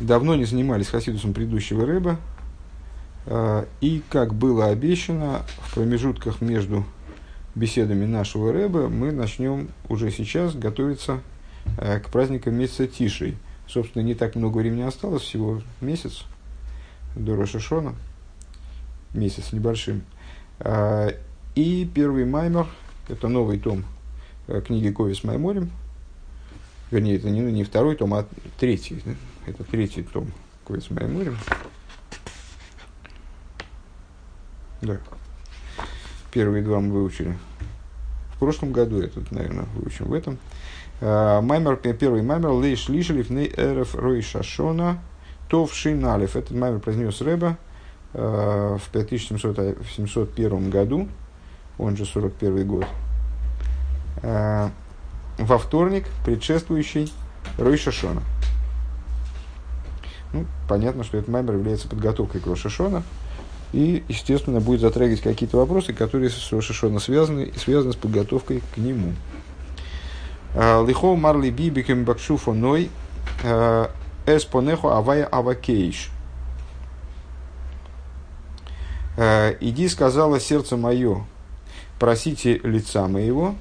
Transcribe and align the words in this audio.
давно 0.00 0.34
не 0.34 0.44
занимались 0.44 0.88
хасидусом 0.88 1.32
предыдущего 1.32 1.86
рыба, 1.86 2.18
и, 3.80 4.02
как 4.08 4.34
было 4.34 4.66
обещано, 4.66 5.42
в 5.62 5.74
промежутках 5.74 6.40
между 6.40 6.84
беседами 7.54 8.06
нашего 8.06 8.52
рэба 8.52 8.88
мы 8.88 9.10
начнем 9.10 9.68
уже 9.88 10.10
сейчас 10.10 10.54
готовиться 10.54 11.20
к 11.76 12.10
праздникам 12.12 12.54
месяца 12.54 12.86
Тишей. 12.86 13.36
Собственно, 13.66 14.02
не 14.02 14.14
так 14.14 14.36
много 14.36 14.58
времени 14.58 14.82
осталось, 14.82 15.22
всего 15.22 15.60
месяц 15.80 16.24
до 17.16 17.34
Рошашона, 17.34 17.94
месяц 19.12 19.52
небольшим. 19.52 20.02
И 21.56 21.90
первый 21.92 22.26
маймер, 22.26 22.66
это 23.08 23.26
новый 23.26 23.58
том 23.58 23.84
книги 24.66 24.90
Ковис 24.90 25.24
Майморим, 25.24 25.72
вернее, 26.90 27.16
это 27.16 27.30
не, 27.30 27.40
не 27.40 27.64
второй 27.64 27.96
том, 27.96 28.14
а 28.14 28.26
третий. 28.58 29.02
Это 29.46 29.64
третий 29.64 30.02
том 30.02 30.32
Ковис 30.66 30.90
Майморим. 30.90 31.36
Да. 34.82 34.98
Первые 36.32 36.62
два 36.62 36.80
мы 36.80 36.92
выучили. 36.92 37.36
В 38.34 38.38
прошлом 38.38 38.72
году 38.72 39.00
этот, 39.00 39.30
наверное, 39.32 39.66
выучим 39.74 40.06
в 40.06 40.12
этом. 40.12 40.38
Маймер, 41.00 41.76
первый 41.76 42.22
маймер, 42.22 42.50
лейш 42.50 42.88
лишелив 42.88 43.30
ней 43.30 43.52
эрф 43.56 43.94
рой 43.94 44.22
шашона, 44.22 44.98
тов 45.48 45.74
шиналев. 45.74 46.36
Этот 46.36 46.52
маймер 46.52 46.80
произнес 46.80 47.20
Рэба 47.20 47.56
в 48.12 48.80
5701 48.92 50.70
году, 50.70 51.08
он 51.78 51.96
же 51.96 52.04
41 52.06 52.66
год, 52.66 52.86
во 55.38 55.58
вторник, 55.58 56.06
предшествующий 56.24 57.12
Рой 57.58 57.76
Шашона. 57.76 58.22
Ну, 60.32 60.46
понятно, 60.68 61.04
что 61.04 61.18
этот 61.18 61.28
маймер 61.28 61.54
является 61.54 61.88
подготовкой 61.88 62.40
к 62.40 62.46
Рошашона. 62.46 63.02
И, 63.72 64.04
естественно, 64.08 64.60
будет 64.60 64.80
затрагивать 64.80 65.22
какие-то 65.22 65.56
вопросы, 65.56 65.92
которые 65.92 66.30
с 66.30 66.52
Рошашона 66.52 66.98
связаны, 66.98 67.52
связаны 67.56 67.92
с 67.92 67.96
подготовкой 67.96 68.62
к 68.74 68.76
нему. 68.76 69.12
А, 70.54 70.84
Лихо 70.84 71.14
марли 71.16 71.50
бибикем 71.50 72.04
бакшуфо 72.04 72.52
ной 72.52 72.90
а, 73.44 73.90
эспонехо 74.26 74.96
авая 74.96 75.26
авакейш. 75.26 76.10
А, 79.16 79.50
Иди, 79.60 79.88
сказала 79.88 80.40
сердце 80.40 80.76
мое, 80.76 81.24
просите 81.98 82.58
лица 82.62 83.08
моего, 83.08 83.54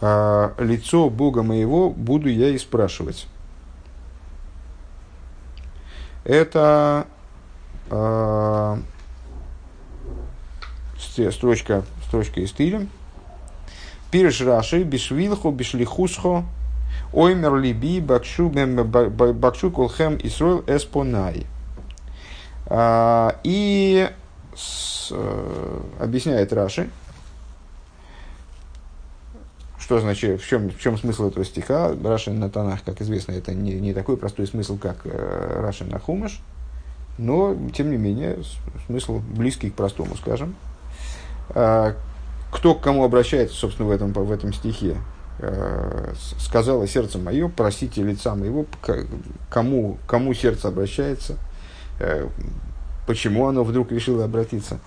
лицо 0.00 1.10
Бога 1.10 1.42
моего 1.42 1.90
буду 1.90 2.28
я 2.28 2.48
и 2.48 2.58
спрашивать. 2.58 3.26
Это 6.24 7.06
э, 7.90 8.76
строчка, 11.30 11.84
строчка 12.06 12.40
из 12.40 12.50
стилем. 12.50 12.88
Пирш 14.10 14.40
Раши, 14.42 14.82
Бишвилхо, 14.82 15.50
Бишлихусхо, 15.50 16.44
Оймер 17.12 17.56
Либи, 17.56 18.00
Бакшу, 18.00 18.50
Бакшу 18.50 19.70
Колхем 19.70 20.18
Исроил 20.22 20.64
Эспонай. 20.66 21.46
И 23.42 24.10
с, 24.54 25.08
э, 25.10 25.80
объясняет 25.98 26.52
Раши, 26.52 26.90
что 29.92 30.00
значит, 30.00 30.40
в 30.40 30.48
чем, 30.48 30.70
в 30.70 30.80
чем 30.80 30.96
смысл 30.96 31.28
этого 31.28 31.44
стиха? 31.44 31.94
Рашин 32.02 32.40
на 32.40 32.48
Танах, 32.48 32.82
как 32.82 33.02
известно, 33.02 33.32
это 33.32 33.52
не, 33.52 33.74
не 33.74 33.92
такой 33.92 34.16
простой 34.16 34.46
смысл, 34.46 34.78
как 34.78 34.96
э, 35.04 35.60
Рашин 35.60 35.90
на 35.90 35.98
Хумаш, 35.98 36.40
но, 37.18 37.54
тем 37.74 37.90
не 37.90 37.98
менее, 37.98 38.38
смысл 38.86 39.18
близкий 39.18 39.68
к 39.68 39.74
простому, 39.74 40.16
скажем. 40.16 40.56
А, 41.50 41.94
кто 42.50 42.74
к 42.74 42.80
кому 42.80 43.04
обращается, 43.04 43.54
собственно, 43.54 43.86
в 43.86 43.90
этом, 43.90 44.14
в 44.14 44.32
этом 44.32 44.54
стихе? 44.54 44.96
А, 45.40 46.14
сказала 46.38 46.88
сердце 46.88 47.18
мое, 47.18 47.48
просите 47.48 48.02
лица 48.02 48.34
моего, 48.34 48.64
кому, 49.50 49.98
кому 50.06 50.32
сердце 50.32 50.68
обращается, 50.68 51.36
а, 52.00 52.30
почему 53.06 53.46
оно 53.46 53.62
вдруг 53.62 53.92
решило 53.92 54.24
обратиться. 54.24 54.78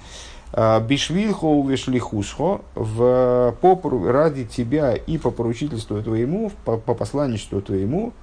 Бишвильхо 0.55 1.45
увешлихусхо 1.45 2.61
в 2.75 3.55
по, 3.59 4.09
ради 4.09 4.45
тебя 4.45 4.93
и 4.93 5.17
по 5.17 5.29
поручительству 5.29 6.01
твоему, 6.01 6.51
по, 6.63 6.77
по 6.77 6.93
посланничеству 6.93 7.61
твоему, 7.61 8.13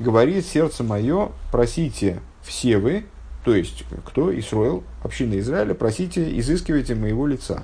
говорит 0.00 0.44
сердце 0.44 0.82
мое, 0.82 1.30
просите 1.52 2.20
все 2.42 2.78
вы, 2.78 3.04
то 3.44 3.54
есть 3.54 3.84
кто, 4.04 4.36
Исруэл, 4.36 4.82
община 5.04 5.38
Израиля, 5.38 5.74
просите, 5.74 6.36
изыскивайте 6.40 6.96
моего 6.96 7.24
лица. 7.28 7.62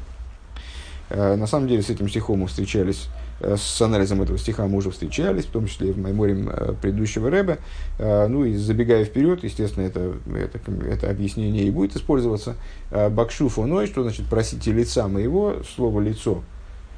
На 1.11 1.49
самом 1.49 1.67
деле 1.67 1.83
с 1.83 1.91
этим 1.91 2.09
стихом 2.09 2.39
мы 2.39 2.47
встречались 2.47 3.09
Э, 3.09 3.22
с 3.43 3.83
анализом 3.83 4.23
этого 4.23 4.39
стиха 4.39 4.67
мы 4.67 4.79
уже 4.79 4.91
встречались, 4.91 5.45
в 5.45 5.51
том 5.51 5.67
числе 5.67 5.93
в 5.93 5.99
меморе 5.99 6.37
э, 6.47 6.75
предыдущего 6.81 7.31
Рэба. 7.31 7.59
Э, 7.99 8.27
ну 8.29 8.45
и 8.45 8.55
забегая 8.55 9.05
вперед, 9.05 9.43
естественно, 9.43 9.85
это, 9.85 10.15
это, 10.35 10.61
это 10.87 11.11
объяснение 11.11 11.65
и 11.65 11.71
будет 11.71 11.97
использоваться. 11.97 12.57
Бакшу 12.91 13.49
фоной, 13.49 13.87
что 13.87 14.03
значит 14.03 14.27
просите 14.27 14.73
лица 14.73 15.09
моего, 15.09 15.57
слово 15.75 16.01
лицо 16.01 16.43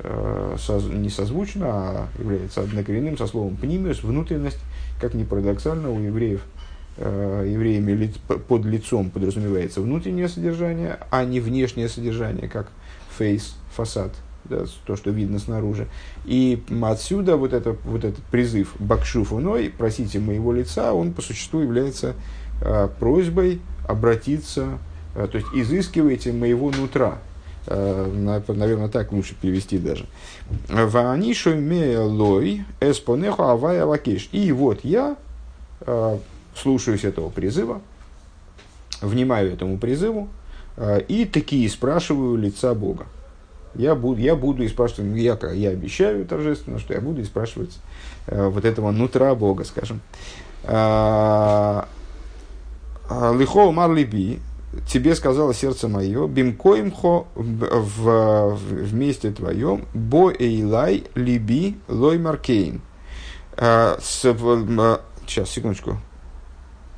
не 0.02 1.08
созвучно, 1.08 1.66
а 1.68 2.08
является 2.18 2.62
однокоренным 2.62 3.16
со 3.16 3.28
словом 3.28 3.56
пнимиус, 3.56 4.02
внутренность, 4.02 4.58
как 5.00 5.14
ни 5.14 5.22
парадоксально, 5.22 5.88
у 5.88 6.00
евреев 6.00 6.42
евреями 6.98 8.12
под 8.48 8.64
лицом 8.64 9.10
подразумевается 9.10 9.80
внутреннее 9.80 10.28
содержание, 10.28 10.98
а 11.10 11.24
не 11.24 11.38
внешнее 11.38 11.88
содержание, 11.88 12.48
как 12.48 12.70
фейс, 13.16 13.54
фасад 13.72 14.12
да, 14.44 14.64
то, 14.86 14.96
что 14.96 15.10
видно 15.10 15.38
снаружи. 15.38 15.88
И 16.24 16.62
отсюда 16.82 17.36
вот, 17.36 17.52
это, 17.52 17.76
вот 17.84 18.04
этот 18.04 18.22
призыв 18.24 18.74
«Бакшу 18.78 19.24
фуной», 19.24 19.70
«просите 19.70 20.18
моего 20.18 20.52
лица», 20.52 20.92
он 20.92 21.12
по 21.12 21.22
существу 21.22 21.60
является 21.60 22.14
э, 22.60 22.88
просьбой 22.98 23.60
обратиться, 23.88 24.78
э, 25.14 25.26
то 25.30 25.38
есть 25.38 25.48
«изыскивайте 25.54 26.32
моего 26.32 26.70
нутра». 26.70 27.18
Э, 27.66 28.42
наверное, 28.48 28.88
так 28.88 29.12
лучше 29.12 29.34
перевести 29.34 29.78
даже. 29.78 30.06
«Ваанишу 30.68 31.54
меэлой 31.54 32.64
эспонеху 32.80 33.44
авая 33.44 33.86
лакеш». 33.86 34.28
И 34.32 34.52
вот 34.52 34.80
я 34.84 35.16
э, 35.80 36.18
слушаюсь 36.54 37.04
этого 37.04 37.30
призыва, 37.30 37.80
внимаю 39.00 39.52
этому 39.52 39.78
призыву, 39.78 40.28
э, 40.76 41.00
и 41.08 41.24
такие 41.24 41.68
спрашиваю 41.70 42.36
лица 42.36 42.74
Бога 42.74 43.06
я 43.74 43.94
буду, 43.94 44.20
я 44.20 44.36
буду 44.36 44.62
и 44.62 44.68
спрашивать, 44.68 45.10
ну, 45.10 45.16
я, 45.16 45.38
я 45.52 45.70
обещаю 45.70 46.24
торжественно, 46.24 46.78
что 46.78 46.94
я 46.94 47.00
буду 47.00 47.20
и 47.20 47.24
спрашивать 47.24 47.78
э, 48.26 48.48
вот 48.48 48.64
этого 48.64 48.90
нутра 48.90 49.34
Бога, 49.34 49.64
скажем. 49.64 50.00
А, 50.64 51.88
а, 53.08 53.34
Лихо 53.34 53.70
марлиби, 53.70 54.40
тебе 54.88 55.14
сказала 55.14 55.54
сердце 55.54 55.88
мое, 55.88 56.26
бимкоимхо 56.26 57.26
в, 57.34 58.56
в 58.56 58.94
месте 58.94 59.30
твоем, 59.30 59.84
бо 59.92 60.32
эйлай 60.32 61.04
либи 61.14 61.76
лой 61.88 62.18
маркейн. 62.18 62.80
А, 63.56 63.98
сейчас, 64.00 65.50
секундочку. 65.50 65.98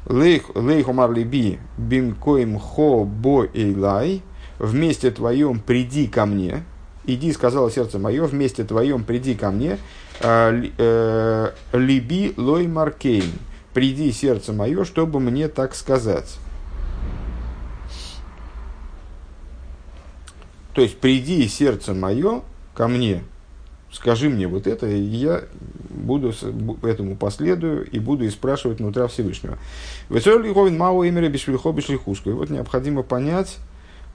Лейх 0.09 0.50
омар 0.88 1.12
либи 1.12 1.59
бимкоим 1.76 2.60
хо 2.60 3.04
бо 3.04 3.47
эйлай 3.53 4.22
вместе 4.59 5.11
твоем 5.11 5.61
приди 5.61 6.06
ко 6.06 6.27
мне, 6.27 6.65
иди, 7.05 7.33
сказала 7.33 7.71
сердце 7.71 7.99
мое, 7.99 8.25
вместе 8.25 8.65
твоем 8.65 9.05
приди 9.05 9.34
ко 9.34 9.50
мне, 9.50 9.78
э, 10.21 11.53
либи 11.72 12.34
лой 12.37 12.66
маркейн, 12.66 13.33
приди 13.72 14.12
сердце 14.12 14.53
мое, 14.53 14.84
чтобы 14.84 15.21
мне 15.21 15.49
так 15.49 15.75
сказать. 15.75 16.39
То 20.75 20.83
есть, 20.83 20.98
приди 20.98 21.48
сердце 21.48 21.95
мое 21.95 22.42
ко 22.75 22.86
мне, 22.86 23.25
скажи 23.91 24.28
мне 24.28 24.47
вот 24.47 24.66
это, 24.66 24.86
и 24.86 25.01
я 25.01 25.45
буду 25.89 26.34
этому 26.83 27.16
последую 27.16 27.89
и 27.91 27.98
буду 27.98 28.25
и 28.25 28.30
спрашивать 28.30 28.78
внутри 28.78 29.07
Всевышнего. 29.07 29.57
И 32.30 32.34
вот 32.34 32.51
необходимо 32.51 33.03
понять, 33.03 33.57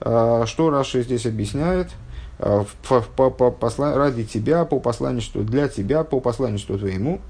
что 0.02 0.70
Раша 0.70 1.02
здесь 1.02 1.26
объясняет? 1.26 1.90
А, 2.38 2.64
по, 2.88 3.00
по, 3.00 3.30
по 3.30 3.50
посла... 3.50 3.94
Ради 3.94 4.24
тебя, 4.24 4.64
по 4.64 4.80
посланничеству, 4.80 5.42
для 5.42 5.68
тебя, 5.68 6.04
по 6.04 6.20
посланничеству 6.20 6.78
твоему. 6.78 7.20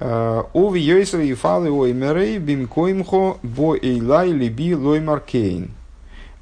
Уви 0.00 0.80
Йойсер 0.80 1.20
и 1.20 1.34
Фалы 1.34 1.70
Оймерей 1.70 2.38
Бимкоимхо 2.38 3.38
Бо 3.42 3.74
Эйлай 3.74 4.30
Либи 4.30 4.74
Лоймар 4.74 5.20
Кейн. 5.20 5.72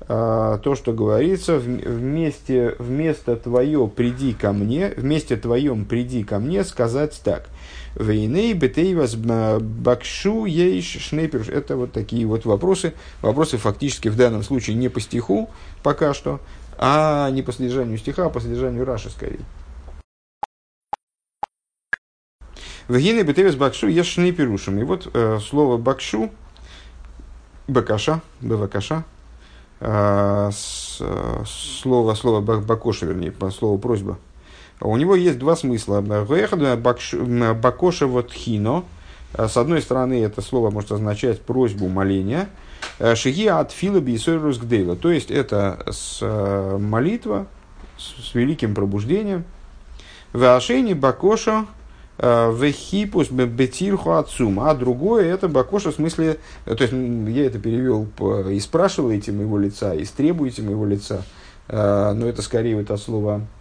А, 0.08 0.58
то, 0.58 0.74
что 0.76 0.92
говорится, 0.92 1.58
вместе, 1.58 2.76
вместо 2.78 3.34
твое 3.36 3.88
приди 3.88 4.34
ко 4.34 4.52
мне, 4.52 4.92
вместе 4.96 5.36
твоем 5.36 5.84
приди 5.84 6.22
ко 6.22 6.38
мне, 6.38 6.64
сказать 6.64 7.20
так. 7.24 7.48
Вейней, 7.96 8.52
бетейвас, 8.52 9.14
бакшу, 9.16 10.44
ейш, 10.44 10.98
шнейпер. 11.00 11.50
Это 11.50 11.76
вот 11.76 11.92
такие 11.92 12.26
вот 12.26 12.44
вопросы. 12.44 12.92
Вопросы 13.22 13.56
фактически 13.56 14.08
в 14.08 14.16
данном 14.16 14.42
случае 14.42 14.76
не 14.76 14.90
по 14.90 15.00
стиху 15.00 15.48
пока 15.82 16.12
что, 16.12 16.40
а 16.76 17.30
не 17.30 17.40
по 17.40 17.52
содержанию 17.52 17.96
стиха, 17.96 18.26
а 18.26 18.28
по 18.28 18.38
содержанию 18.38 18.84
Раши 18.84 19.08
скорее. 19.08 19.40
Вегины 22.88 23.22
бетевис 23.22 23.54
бакшу 23.54 23.88
ешь 23.88 24.08
шнейперушем. 24.08 24.78
И 24.78 24.84
вот 24.84 25.08
э, 25.14 25.38
слово 25.40 25.78
бакшу, 25.78 26.30
бакаша, 27.66 28.20
бавакаша, 28.42 29.04
э, 29.80 30.50
слово, 30.52 32.14
слово 32.14 32.40
бакоша, 32.42 33.06
вернее, 33.06 33.32
слово 33.50 33.78
просьба– 33.78 34.18
у 34.80 34.96
него 34.96 35.14
есть 35.14 35.38
два 35.38 35.56
смысла. 35.56 36.00
Бакоша 36.00 38.06
вот 38.06 38.32
хино. 38.32 38.84
С 39.36 39.56
одной 39.56 39.82
стороны, 39.82 40.22
это 40.22 40.42
слово 40.42 40.70
может 40.70 40.92
означать 40.92 41.42
просьбу 41.42 41.88
моления. 41.88 42.48
Шиги 43.14 43.46
от 43.46 43.72
фила 43.72 44.00
бисойрус 44.00 44.58
гдейла. 44.58 44.96
То 44.96 45.10
есть, 45.10 45.30
это 45.30 45.84
с 45.90 46.18
э, 46.22 46.78
молитва 46.78 47.46
с, 47.98 48.34
великим 48.34 48.74
пробуждением. 48.74 49.44
Вашени 50.32 50.94
бакоша 50.94 51.66
э, 52.18 52.52
вехипус 52.54 53.30
бетирху 53.30 54.12
отцум. 54.12 54.60
А 54.60 54.74
другое 54.74 55.32
это 55.32 55.48
бакоша 55.48 55.90
в 55.90 55.94
смысле, 55.94 56.38
то 56.64 56.76
есть 56.78 56.92
я 56.92 57.46
это 57.46 57.58
перевел 57.58 58.06
и 58.50 58.60
спрашиваете 58.60 59.32
моего 59.32 59.58
лица, 59.58 59.94
и 59.94 60.04
требуете 60.04 60.62
моего 60.62 60.86
лица. 60.86 61.22
Э, 61.68 62.12
но 62.14 62.26
это 62.26 62.42
скорее 62.42 62.76
вот 62.76 62.90
от 62.90 63.00
слова 63.00 63.40
Э, 63.40 63.55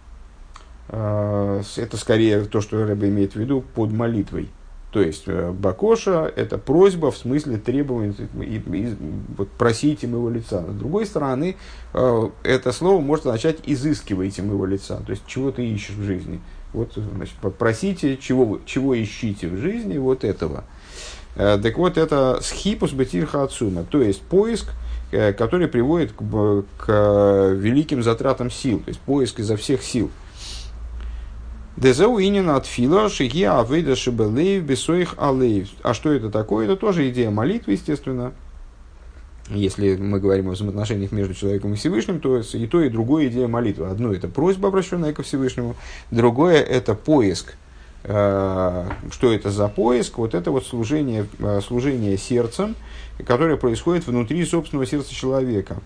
это 0.88 1.96
скорее 1.96 2.44
то, 2.44 2.60
что 2.60 2.84
Рэбе 2.84 3.08
имеет 3.08 3.32
в 3.32 3.36
виду 3.36 3.64
под 3.74 3.92
молитвой. 3.92 4.50
То 4.96 5.02
есть 5.02 5.24
э, 5.26 5.50
бакоша– 5.50 6.32
это 6.36 6.56
просьба 6.56 7.10
в 7.10 7.18
смысле 7.18 7.58
требования, 7.58 8.14
и, 8.40 8.56
и, 8.56 8.94
вот, 9.36 9.50
просите 9.50 10.06
моего 10.06 10.30
лица. 10.30 10.64
С 10.66 10.74
другой 10.74 11.04
стороны, 11.04 11.56
э, 11.92 12.28
это 12.44 12.72
слово 12.72 13.02
может 13.02 13.26
означать 13.26 13.58
изыскивайте 13.66 14.40
моего 14.40 14.64
лица, 14.64 15.02
то 15.04 15.10
есть 15.10 15.26
чего 15.26 15.50
ты 15.50 15.66
ищешь 15.66 15.96
в 15.96 16.02
жизни. 16.02 16.40
Вот, 16.72 16.94
значит, 16.94 17.34
просите, 17.58 18.16
чего, 18.16 18.60
чего 18.64 18.98
ищите 18.98 19.48
в 19.48 19.58
жизни, 19.58 19.98
вот 19.98 20.24
этого. 20.24 20.64
Так 21.34 21.76
вот, 21.76 21.98
это 21.98 22.38
схипус 22.40 22.92
бетирха 22.92 23.42
отсума, 23.42 23.84
то 23.84 24.00
есть 24.00 24.22
поиск, 24.22 24.72
который 25.10 25.68
приводит 25.68 26.12
к, 26.12 26.64
к 26.78 27.52
великим 27.54 28.02
затратам 28.02 28.50
сил, 28.50 28.80
то 28.80 28.88
есть 28.88 29.00
поиск 29.00 29.40
изо 29.40 29.58
всех 29.58 29.82
сил– 29.82 30.10
Дезеу 31.76 32.18
от 32.54 32.66
фила 32.66 33.10
шиги 33.10 33.44
авейда 33.44 33.96
шибелеев 33.96 34.64
бесоих 34.64 35.14
алеев. 35.18 35.68
А 35.82 35.92
что 35.92 36.10
это 36.10 36.30
такое? 36.30 36.64
Это 36.64 36.76
тоже 36.76 37.08
идея 37.10 37.30
молитвы, 37.30 37.72
естественно. 37.72 38.32
Если 39.50 39.96
мы 39.96 40.18
говорим 40.18 40.48
о 40.48 40.52
взаимоотношениях 40.52 41.12
между 41.12 41.34
человеком 41.34 41.74
и 41.74 41.76
Всевышним, 41.76 42.18
то 42.18 42.38
и 42.38 42.66
то, 42.66 42.82
и 42.82 42.88
другое 42.88 43.28
идея 43.28 43.46
молитвы. 43.46 43.86
Одно 43.86 44.12
это 44.12 44.26
просьба, 44.26 44.68
обращенная 44.68 45.12
ко 45.12 45.22
Всевышнему, 45.22 45.76
другое 46.10 46.62
это 46.62 46.94
поиск. 46.94 47.54
Э, 48.04 48.88
что 49.10 49.32
это 49.32 49.50
за 49.50 49.68
поиск? 49.68 50.16
Вот 50.16 50.34
это 50.34 50.50
вот 50.50 50.66
служение, 50.66 51.26
э, 51.38 51.60
служение 51.60 52.16
сердцем, 52.16 52.74
которое 53.24 53.56
происходит 53.56 54.06
внутри 54.06 54.44
собственного 54.46 54.86
сердца 54.86 55.14
человека. 55.14 55.76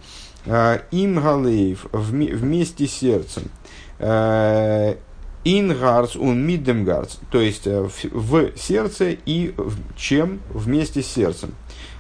Э, 0.47 0.83
Им 0.93 1.21
галеев 1.21 1.87
вместе 1.93 2.87
с 2.87 2.93
сердцем 2.93 3.43
Ингарц 5.45 6.17
он 6.17 6.45
миддемгарц, 6.47 7.17
то 7.31 7.41
есть 7.41 7.67
э, 7.67 7.83
в, 7.83 7.93
в 8.13 8.53
сердце 8.57 9.17
и 9.25 9.55
в, 9.57 9.77
чем 9.97 10.41
вместе 10.51 11.03
с 11.03 11.07
сердцем. 11.07 11.55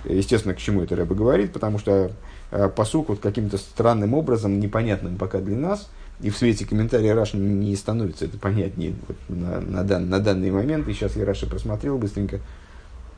Естественно, 0.04 0.54
к 0.54 0.58
чему 0.58 0.82
это 0.82 0.94
Рэба 0.94 1.14
говорит, 1.14 1.52
потому 1.52 1.78
что 1.78 2.12
э, 2.50 2.68
посук 2.68 3.08
вот 3.08 3.20
каким-то 3.20 3.56
странным 3.56 4.12
образом, 4.12 4.60
непонятным 4.60 5.16
пока 5.16 5.38
для 5.38 5.56
нас, 5.56 5.88
и 6.20 6.28
в 6.28 6.36
свете 6.36 6.66
комментария 6.66 7.14
Раши 7.14 7.38
не 7.38 7.74
становится 7.76 8.26
это 8.26 8.36
понятнее 8.36 8.94
вот 9.08 9.16
на, 9.28 9.60
на, 9.60 9.84
дан, 9.84 10.10
на 10.10 10.20
данный 10.20 10.50
момент. 10.50 10.86
И 10.86 10.92
сейчас 10.92 11.16
я 11.16 11.24
Раши 11.24 11.48
просмотрел 11.48 11.96
быстренько. 11.96 12.40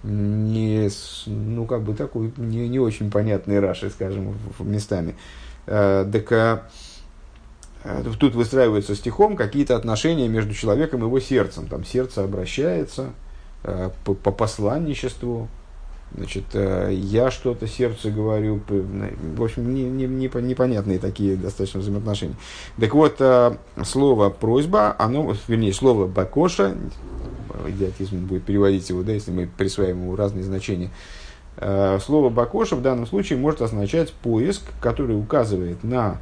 Не, 0.04 0.88
ну, 1.26 1.64
как 1.66 1.82
бы 1.82 1.94
такой 1.94 2.32
не, 2.36 2.68
не 2.68 2.78
очень 2.78 3.10
понятный 3.10 3.58
Раши, 3.58 3.90
скажем, 3.90 4.36
местами. 4.60 5.16
Э, 5.66 6.08
так 6.10 6.68
тут 8.18 8.34
выстраиваются 8.34 8.94
стихом 8.94 9.36
какие-то 9.36 9.76
отношения 9.76 10.28
между 10.28 10.54
человеком 10.54 11.00
и 11.00 11.06
его 11.06 11.18
сердцем. 11.20 11.66
Там 11.66 11.84
сердце 11.84 12.22
обращается 12.22 13.10
э, 13.64 13.90
по, 14.04 14.14
по 14.14 14.30
посланничеству, 14.30 15.48
значит, 16.14 16.44
э, 16.54 16.90
я 16.92 17.30
что-то 17.30 17.66
сердцу 17.66 18.12
говорю, 18.12 18.60
в 18.68 19.42
общем, 19.42 19.74
не, 19.74 19.82
не, 19.82 20.06
не, 20.06 20.30
непонятные 20.42 20.98
такие 20.98 21.36
достаточно 21.36 21.80
взаимоотношения. 21.80 22.36
Так 22.78 22.94
вот, 22.94 23.20
слово 23.84 24.30
«просьба», 24.30 24.94
оно, 24.98 25.34
вернее, 25.48 25.72
слово 25.72 26.06
«бакоша», 26.06 26.76
идиотизм 27.66 28.26
будет 28.26 28.44
переводить 28.44 28.88
его, 28.90 29.02
да, 29.02 29.12
если 29.12 29.30
мы 29.30 29.46
присваиваем 29.46 30.02
ему 30.02 30.16
разные 30.16 30.44
значения, 30.44 30.90
слово 31.56 32.30
«бакоша» 32.30 32.76
в 32.76 32.82
данном 32.82 33.06
случае 33.06 33.38
может 33.38 33.60
означать 33.60 34.12
поиск, 34.12 34.62
который 34.80 35.18
указывает 35.18 35.84
на 35.84 36.18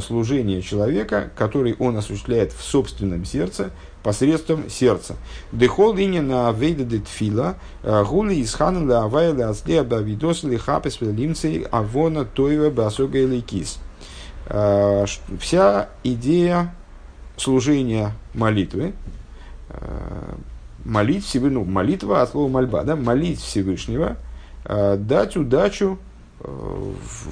служение 0.00 0.62
человека, 0.62 1.30
который 1.36 1.74
он 1.78 1.96
осуществляет 1.96 2.52
в 2.52 2.62
собственном 2.62 3.24
сердце 3.24 3.70
посредством 4.02 4.70
сердца. 4.70 5.16
Дехол 5.52 5.94
линия 5.94 6.22
на 6.22 6.50
вейда 6.52 6.84
де 6.84 7.02
э, 7.82 8.04
гули 8.04 8.34
из 8.36 8.54
хана 8.54 8.86
ла 8.86 9.04
авая 9.04 9.34
ла 9.34 9.50
аслея 9.50 9.82
бавидос 9.82 10.44
ли 10.44 10.56
хапес 10.56 11.00
лимцей 11.00 11.66
авона 11.70 12.24
тоева 12.24 12.70
басога 12.70 13.18
или 13.18 13.40
кис. 13.40 13.78
Э, 14.46 15.04
вся 15.40 15.88
идея 16.04 16.74
служения 17.36 18.12
молитвы, 18.34 18.94
э, 19.70 20.34
молить 20.84 21.24
Всевышнего, 21.24 21.64
ну, 21.64 21.70
молитва 21.70 22.22
от 22.22 22.30
слова 22.30 22.48
мольба, 22.48 22.84
да, 22.84 22.96
молить 22.96 23.40
Всевышнего, 23.40 24.16
дать 24.64 25.36
удачу, 25.36 25.98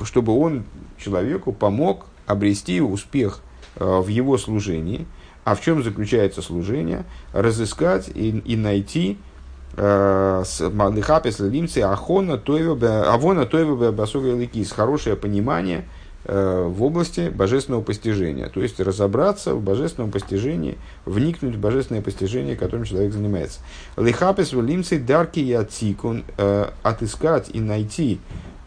чтобы 0.04 0.38
он 0.38 0.64
человеку 0.98 1.52
помог 1.52 2.06
обрести 2.26 2.80
успех 2.80 3.40
э, 3.76 3.84
в 3.84 4.08
его 4.08 4.36
служении. 4.38 5.06
А 5.44 5.54
в 5.54 5.60
чем 5.60 5.82
заключается 5.82 6.42
служение? 6.42 7.04
Разыскать 7.32 8.08
и, 8.08 8.30
и 8.30 8.56
найти 8.56 9.16
э, 9.76 10.44
Малихапес 10.72 11.38
Лимцы 11.38 11.78
Ахона 11.78 12.34
Авона 12.34 13.46
Тойва 13.46 13.92
Басога 13.92 14.34
Ликис 14.34 14.72
хорошее 14.72 15.14
понимание 15.14 15.84
э, 16.24 16.66
в 16.68 16.82
области 16.82 17.28
божественного 17.28 17.82
постижения. 17.82 18.48
То 18.48 18.60
есть 18.60 18.80
разобраться 18.80 19.54
в 19.54 19.62
божественном 19.62 20.10
постижении, 20.10 20.78
вникнуть 21.04 21.54
в 21.54 21.60
божественное 21.60 22.02
постижение, 22.02 22.56
которым 22.56 22.84
человек 22.84 23.12
занимается. 23.12 23.60
Лихапес 23.96 24.52
Лимцы 24.52 24.98
Дарки 24.98 25.38
и 25.38 25.52
Ацикун 25.52 26.24
отыскать 26.82 27.50
и 27.52 27.60
найти 27.60 28.18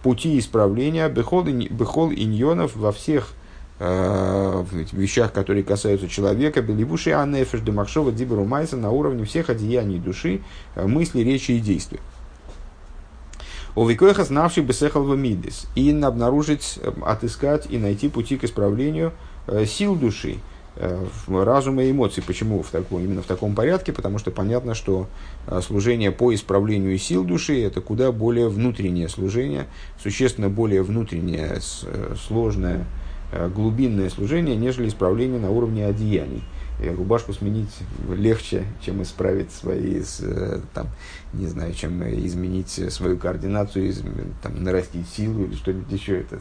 пути 0.02 0.40
исправления 0.40 1.10
бехол, 1.10 1.46
иньонов 1.46 2.78
во 2.78 2.94
всех 2.94 3.34
в 3.80 4.68
вещах, 4.92 5.32
которые 5.32 5.64
касаются 5.64 6.10
человека, 6.10 6.62
беливуши 6.62 7.12
анефеш 7.12 7.62
демахшова 7.62 8.12
диберу 8.12 8.44
майса 8.44 8.76
на 8.76 8.92
уровне 8.92 9.24
всех 9.24 9.50
одеяний 9.50 10.00
души, 10.00 10.42
э, 10.76 10.86
мысли, 10.86 11.22
речи 11.22 11.52
и 11.52 11.60
действий. 11.60 12.02
У 13.76 13.88
Викоиха 13.88 14.26
знавший 14.26 14.64
бесехал 14.64 15.06
мидис. 15.16 15.68
И 15.76 15.98
обнаружить, 16.02 16.78
э, 16.82 16.92
отыскать 17.06 17.68
и 17.70 17.78
найти 17.78 18.10
пути 18.10 18.38
к 18.38 18.44
исправлению 18.44 19.14
сил 19.66 19.96
души, 19.96 20.38
разума 21.28 21.84
и 21.84 21.90
эмоций. 21.90 22.22
Почему 22.22 22.62
в 22.62 22.70
таком, 22.70 23.04
именно 23.04 23.24
в 23.24 23.26
таком 23.26 23.56
порядке? 23.56 23.92
Потому 23.92 24.20
что 24.20 24.30
понятно, 24.30 24.76
что 24.76 25.08
служение 25.66 26.12
по 26.12 26.32
исправлению 26.36 26.96
сил 27.00 27.24
души– 27.24 27.64
это 27.66 27.82
куда 27.82 28.12
более 28.12 28.48
внутреннее 28.48 29.10
служение, 29.10 29.66
существенно 30.04 30.50
более 30.50 30.84
внутреннее, 30.84 31.60
сложное, 32.28 32.78
Э, 32.82 33.09
глубинное 33.54 34.10
служение, 34.10 34.56
нежели 34.56 34.88
исправление 34.88 35.40
на 35.40 35.52
уровне 35.52 35.86
одеяний. 35.86 36.44
И 36.82 36.88
рубашку 36.90 37.34
сменить 37.34 37.76
легче, 38.10 38.64
чем 38.82 39.02
исправить 39.04 39.52
свои, 39.52 40.02
э, 40.22 40.60
там, 40.74 40.88
не 41.34 41.48
знаю, 41.48 41.74
чем 41.74 42.02
изменить 42.26 42.70
свою 42.70 43.18
координацию, 43.18 43.90
из, 43.90 44.02
там, 44.42 44.64
нарастить 44.64 45.08
силу 45.10 45.44
или 45.44 45.56
что-нибудь 45.56 45.92
еще. 45.92 46.22
Это 46.22 46.40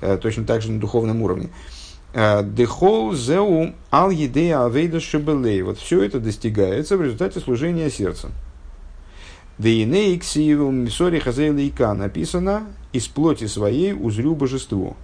э, 0.00 0.16
точно 0.16 0.44
так 0.44 0.62
же 0.62 0.72
на 0.72 0.80
духовном 0.80 1.20
уровне. 1.22 1.50
Дехол 2.14 3.12
зеу 3.12 3.74
ал 3.90 4.10
едея 4.10 4.64
авейда 4.64 5.00
шебелей. 5.00 5.62
Вот 5.62 5.78
все 5.78 6.02
это 6.02 6.20
достигается 6.20 6.96
в 6.96 7.02
результате 7.02 7.40
служения 7.40 7.90
сердцем. 7.90 8.30
Дейней 9.58 10.18
ксиеву 10.18 10.70
мисори 10.70 11.20
хазейлейка 11.20 11.92
написано 11.94 12.68
из 12.92 13.06
плоти 13.06 13.46
своей 13.46 13.92
узрю 13.92 14.34
божеству. 14.34 14.96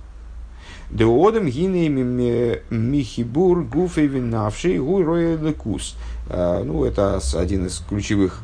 Деодам 0.91 1.47
гиней 1.47 1.89
михибур 1.89 3.63
гуфей 3.63 4.07
винавший 4.07 4.79
гуй 4.79 5.37
лекус. 5.37 5.97
Ну, 6.29 6.85
это 6.85 7.21
один 7.35 7.67
из 7.67 7.79
ключевых 7.89 8.41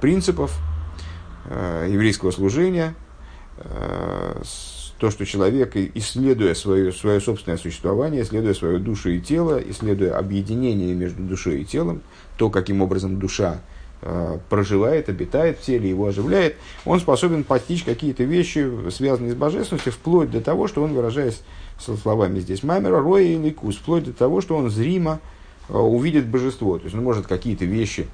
принципов 0.00 0.58
еврейского 1.48 2.32
служения, 2.32 2.94
то, 4.98 5.10
что 5.10 5.24
человек, 5.24 5.76
исследуя 5.94 6.54
свое, 6.54 6.92
свое 6.92 7.20
собственное 7.20 7.56
существование, 7.56 8.22
исследуя 8.22 8.52
свою 8.52 8.78
душу 8.80 9.10
и 9.10 9.20
тело, 9.20 9.58
исследуя 9.64 10.18
объединение 10.18 10.94
между 10.94 11.22
душой 11.22 11.62
и 11.62 11.64
телом, 11.64 12.02
то, 12.36 12.50
каким 12.50 12.82
образом 12.82 13.18
душа 13.18 13.60
проживает, 14.48 15.08
обитает 15.08 15.58
в 15.58 15.62
теле, 15.62 15.90
его 15.90 16.06
оживляет, 16.06 16.56
он 16.86 17.00
способен 17.00 17.44
постичь 17.44 17.84
какие-то 17.84 18.24
вещи, 18.24 18.70
связанные 18.90 19.32
с 19.32 19.34
божественностью, 19.34 19.92
вплоть 19.92 20.30
до 20.30 20.40
того, 20.40 20.68
что 20.68 20.82
он, 20.82 20.94
выражаясь 20.94 21.42
словами 21.78 22.40
здесь 22.40 22.62
Мамера, 22.62 23.00
Роя 23.00 23.24
и 23.24 23.36
Ликус, 23.36 23.76
вплоть 23.76 24.04
до 24.04 24.12
того, 24.12 24.40
что 24.40 24.56
он 24.56 24.70
зримо 24.70 25.20
э, 25.68 25.76
увидит 25.76 26.26
божество. 26.26 26.78
То 26.78 26.84
есть 26.84 26.96
он 26.96 27.04
может 27.04 27.26
какие-то 27.26 27.66
вещи, 27.66 28.08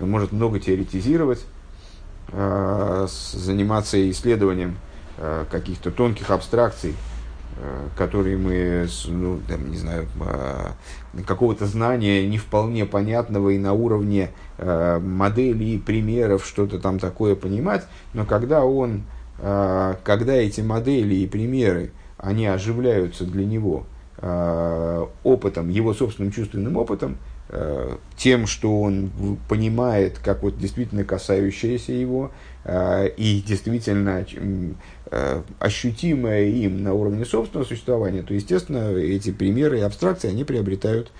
он 0.00 0.10
может 0.10 0.32
много 0.32 0.58
теоретизировать, 0.58 1.44
э, 2.32 3.06
заниматься 3.08 4.10
исследованием 4.10 4.76
Э, 5.20 5.44
каких-то 5.50 5.90
тонких 5.90 6.30
абстракций, 6.30 6.90
э, 6.90 6.94
которые 7.96 8.36
мы, 8.36 8.86
ну, 9.06 9.40
там, 9.48 9.70
не 9.70 9.76
знаю, 9.76 10.06
э, 10.20 11.22
какого-то 11.26 11.66
знания 11.66 12.26
не 12.26 12.38
вполне 12.38 12.86
понятного 12.86 13.50
и 13.50 13.58
на 13.58 13.72
уровне 13.72 14.30
моделей, 14.58 15.78
примеров, 15.78 16.44
что-то 16.44 16.78
там 16.78 16.98
такое 16.98 17.36
понимать, 17.36 17.86
но 18.12 18.24
когда 18.24 18.64
он, 18.64 19.02
когда 19.38 20.34
эти 20.34 20.60
модели 20.60 21.14
и 21.14 21.26
примеры, 21.28 21.92
они 22.16 22.46
оживляются 22.46 23.24
для 23.24 23.44
него 23.44 23.86
опытом, 25.22 25.68
его 25.68 25.94
собственным 25.94 26.32
чувственным 26.32 26.76
опытом, 26.76 27.18
тем, 28.16 28.46
что 28.46 28.82
он 28.82 29.10
понимает, 29.48 30.18
как 30.18 30.42
вот 30.42 30.58
действительно 30.58 31.04
касающееся 31.04 31.92
его, 31.92 32.30
и 32.66 33.42
действительно 33.46 34.26
Э, 35.10 35.42
ощутимое 35.58 36.44
им 36.44 36.82
на 36.82 36.92
уровне 36.92 37.24
собственного 37.24 37.66
существования, 37.66 38.22
то, 38.22 38.34
естественно, 38.34 38.92
эти 38.92 39.30
примеры 39.30 39.78
и 39.78 39.82
абстракции, 39.82 40.28
они 40.28 40.44
приобретают 40.44 41.12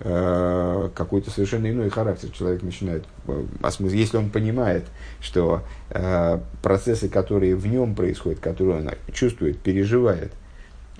э, 0.00 0.88
какой-то 0.94 1.30
совершенно 1.30 1.68
иной 1.68 1.90
характер. 1.90 2.30
Человек 2.30 2.62
начинает 2.62 3.04
э, 3.26 3.44
если 3.90 4.16
он 4.16 4.30
понимает, 4.30 4.84
что 5.20 5.62
э, 5.90 6.38
процессы, 6.62 7.10
которые 7.10 7.54
в 7.54 7.66
нем 7.66 7.94
происходят, 7.94 8.40
которые 8.40 8.78
он 8.78 8.90
чувствует, 9.12 9.58
переживает, 9.58 10.32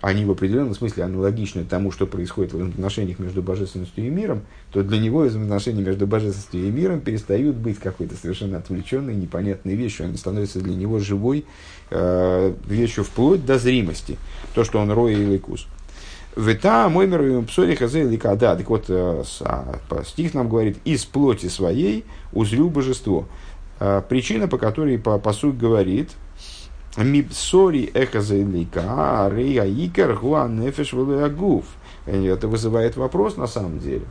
они 0.05 0.27
в 0.27 0.31
определенном 0.31 0.75
смысле 0.75 1.05
аналогичны 1.05 1.65
тому, 1.65 1.91
что 1.91 2.07
происходит 2.07 2.53
в 2.53 2.63
отношениях 2.63 3.19
между 3.19 3.43
божественностью 3.43 4.05
и 4.05 4.11
миром, 4.11 4.43
то 4.71 4.83
для 4.83 4.99
него 4.99 5.21
взаимоотношения 5.21 5.83
между 5.83 6.07
божественностью 6.07 6.63
и 6.63 6.71
миром 6.71 7.01
перестают 7.01 7.57
быть 7.57 7.79
какой-то 7.79 8.15
совершенно 8.15 8.59
отвлеченной, 8.59 9.15
непонятной 9.15 9.77
вещью. 9.77 10.05
Они 10.05 10.19
становятся 10.19 10.61
для 10.61 10.75
него 10.75 10.99
живой 10.99 11.47
э, 11.91 12.55
вещью 12.67 13.05
вплоть 13.05 13.47
до 13.47 13.59
зримости. 13.59 14.19
То, 14.55 14.63
что 14.63 14.79
он 14.79 14.91
роя 14.91 15.15
и 15.15 15.25
ликус. 15.25 15.67
Вета 16.37 16.91
мой 16.91 17.07
мир 17.07 17.43
псори 17.47 17.75
хазе 17.75 18.03
лика. 18.03 18.37
Да, 18.37 18.57
так 18.57 18.69
вот, 18.69 18.85
э, 18.89 19.23
стих 20.05 20.35
нам 20.35 20.51
говорит, 20.51 20.77
из 20.85 21.07
плоти 21.07 21.47
своей 21.47 22.05
узрю 22.35 22.69
божество. 22.69 23.27
Э, 23.81 24.03
причина, 24.07 24.49
по 24.49 24.59
которой 24.59 24.99
по, 24.99 25.19
по 25.19 25.33
сути 25.33 25.57
говорит, 25.57 26.11
Мипсори 26.97 27.91
эхазайлика, 27.93 29.29
рея 29.33 29.65
икер 29.65 30.15
гуа 30.15 30.47
нефеш 30.47 30.95
агуф. 30.95 31.65
Это 32.07 32.47
вызывает 32.47 32.97
вопрос 32.97 33.37
на 33.37 33.47
самом 33.47 33.81
деле. 33.81 34.05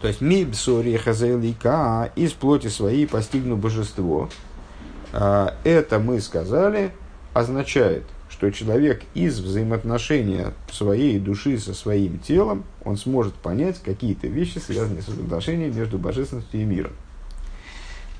То 0.00 0.08
есть 0.08 0.20
мипсори 0.20 0.94
эхазайлика, 0.94 2.10
из 2.16 2.32
плоти 2.32 2.68
своей 2.68 3.06
постигну 3.06 3.56
божество. 3.56 4.28
А, 5.12 5.54
это 5.64 5.98
мы 5.98 6.20
сказали, 6.20 6.92
означает, 7.34 8.04
что 8.30 8.50
человек 8.50 9.02
из 9.14 9.38
взаимоотношения 9.38 10.52
своей 10.70 11.18
души 11.18 11.58
со 11.58 11.74
своим 11.74 12.18
телом, 12.18 12.64
он 12.84 12.96
сможет 12.96 13.34
понять 13.34 13.80
какие-то 13.82 14.26
вещи, 14.26 14.58
связанные 14.58 15.02
с 15.02 15.08
отношением 15.08 15.76
между 15.76 15.98
божественностью 15.98 16.60
и 16.60 16.64
миром. 16.64 16.92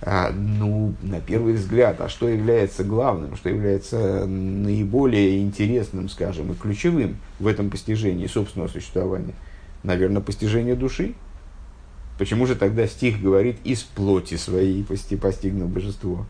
А, 0.02 0.30
ну, 0.30 0.94
на 1.02 1.20
первый 1.20 1.54
взгляд, 1.54 2.00
а 2.00 2.08
что 2.08 2.28
является 2.28 2.84
главным, 2.84 3.36
что 3.36 3.48
является 3.48 4.26
наиболее 4.26 5.42
интересным, 5.42 6.08
скажем, 6.08 6.52
и 6.52 6.54
ключевым 6.54 7.16
в 7.38 7.46
этом 7.46 7.70
постижении 7.70 8.26
собственного 8.26 8.68
существования? 8.68 9.34
Наверное, 9.82 10.20
постижение 10.20 10.74
души. 10.74 11.14
Почему 12.18 12.46
же 12.46 12.56
тогда 12.56 12.86
стих 12.86 13.20
говорит 13.20 13.58
«из 13.64 13.82
плоти 13.82 14.36
своей 14.36 14.84
пости, 14.84 15.16
постигнув 15.16 15.70
божество»? 15.70 16.26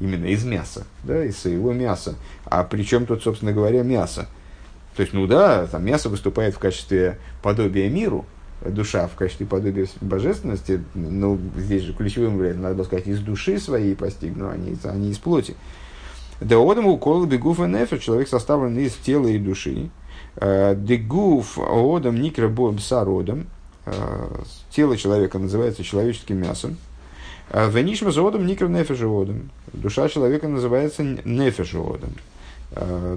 Именно 0.00 0.26
из 0.26 0.44
мяса, 0.44 0.84
да, 1.04 1.24
из 1.24 1.38
своего 1.38 1.72
мяса. 1.72 2.16
А 2.44 2.64
при 2.64 2.82
чем 2.82 3.06
тут, 3.06 3.22
собственно 3.22 3.52
говоря, 3.52 3.84
мясо? 3.84 4.26
То 4.96 5.02
есть, 5.02 5.12
ну 5.12 5.26
да, 5.26 5.66
там 5.66 5.84
мясо 5.84 6.08
выступает 6.08 6.54
в 6.54 6.58
качестве 6.58 7.18
подобия 7.42 7.88
миру, 7.88 8.26
душа 8.66 9.06
в 9.06 9.14
качестве 9.14 9.46
подобия 9.46 9.86
божественности, 10.00 10.82
ну, 10.94 11.38
здесь 11.56 11.82
же 11.82 11.92
ключевым 11.92 12.34
является, 12.34 12.62
надо 12.62 12.74
было 12.76 12.84
сказать, 12.84 13.06
из 13.06 13.20
души 13.20 13.58
своей 13.58 13.94
постигну, 13.94 14.48
а 14.48 14.56
не, 14.56 14.76
а 14.84 14.94
не 14.94 15.10
из 15.10 15.18
плоти. 15.18 15.54
Да 16.40 16.56
одам 16.56 16.86
укол 16.86 17.24
бегуф 17.26 17.60
и 17.60 17.62
нефер, 17.62 17.98
человек 17.98 18.28
составлен 18.28 18.76
из 18.78 18.94
тела 18.94 19.28
и 19.28 19.38
души. 19.38 19.90
Э, 20.36 20.74
Дегуф 20.76 21.58
одам 21.58 22.20
никра 22.20 22.48
бсародом, 22.48 23.46
э, 23.86 23.92
тело 24.70 24.96
человека 24.96 25.38
называется 25.38 25.84
человеческим 25.84 26.38
мясом. 26.38 26.76
Э, 27.50 27.70
Венишма 27.70 28.10
заводом 28.10 28.46
никра 28.46 28.66
нефежеводом. 28.66 29.50
Душа 29.72 30.08
человека 30.08 30.48
называется 30.48 31.04
нефежеводом, 31.24 32.14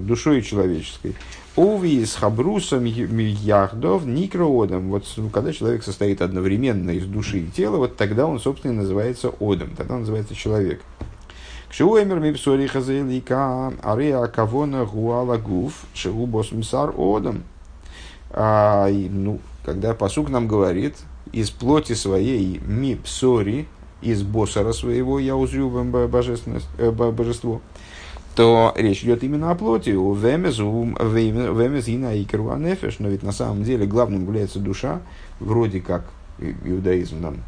душой 0.00 0.42
человеческой. 0.42 1.14
Ови 1.58 2.06
с 2.06 2.14
хабрусом 2.14 2.84
яхдов 2.84 4.06
никроодом. 4.06 4.90
Вот 4.90 5.04
ну, 5.16 5.28
когда 5.28 5.52
человек 5.52 5.82
состоит 5.82 6.22
одновременно 6.22 6.90
из 6.90 7.04
души 7.04 7.40
и 7.40 7.48
тела, 7.48 7.78
вот 7.78 7.96
тогда 7.96 8.26
он, 8.26 8.38
собственно, 8.38 8.74
называется 8.74 9.32
одом, 9.40 9.70
тогда 9.76 9.94
он 9.94 10.00
называется 10.00 10.36
человек. 10.36 10.80
Кшиуэмер 11.68 12.20
мипсори 12.20 12.68
хазелика 12.68 13.72
ареа 13.82 14.28
кавона 14.28 14.84
гуала 14.84 15.36
гуф 15.36 15.72
шигу 15.94 16.26
босмсар 16.26 16.94
одом. 16.96 17.42
А, 18.30 18.88
ну, 18.88 19.40
когда 19.64 19.94
посук 19.94 20.28
нам 20.28 20.46
говорит, 20.46 20.94
из 21.32 21.50
плоти 21.50 21.94
своей 21.94 22.60
мипсори, 22.64 23.66
из 24.00 24.22
босора 24.22 24.72
своего 24.72 25.18
я 25.18 25.34
узрю 25.34 25.70
божественность, 26.06 26.68
э, 26.78 26.92
божество 26.92 27.60
то 28.38 28.72
речь 28.76 29.02
идет 29.02 29.24
именно 29.24 29.50
о 29.50 29.56
плоти. 29.56 29.90
У 29.90 30.14
вемез, 30.14 30.58
вемез 30.58 31.88
и 31.88 31.96
нефеш, 31.96 33.00
но 33.00 33.08
ведь 33.08 33.24
на 33.24 33.32
самом 33.32 33.64
деле 33.64 33.84
главным 33.84 34.22
является 34.22 34.60
душа, 34.60 35.00
вроде 35.40 35.80
как 35.80 36.04
иудаизм 36.38 37.20
нам 37.20 37.38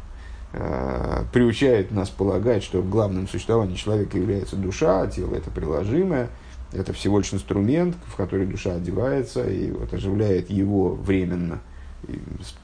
э, 0.51 1.23
приучает 1.31 1.91
нас 1.91 2.09
полагать, 2.09 2.61
что 2.61 2.81
главным 2.81 3.29
существованием 3.29 3.77
человека 3.77 4.17
является 4.17 4.57
душа, 4.57 5.03
а 5.03 5.07
тело 5.07 5.33
это 5.33 5.49
приложимое, 5.49 6.27
это 6.73 6.91
всего 6.91 7.19
лишь 7.19 7.33
инструмент, 7.33 7.95
в 8.07 8.17
который 8.17 8.45
душа 8.45 8.73
одевается 8.73 9.49
и 9.49 9.71
вот 9.71 9.93
оживляет 9.93 10.49
его 10.49 10.89
временно, 10.89 11.61
и 12.09 12.19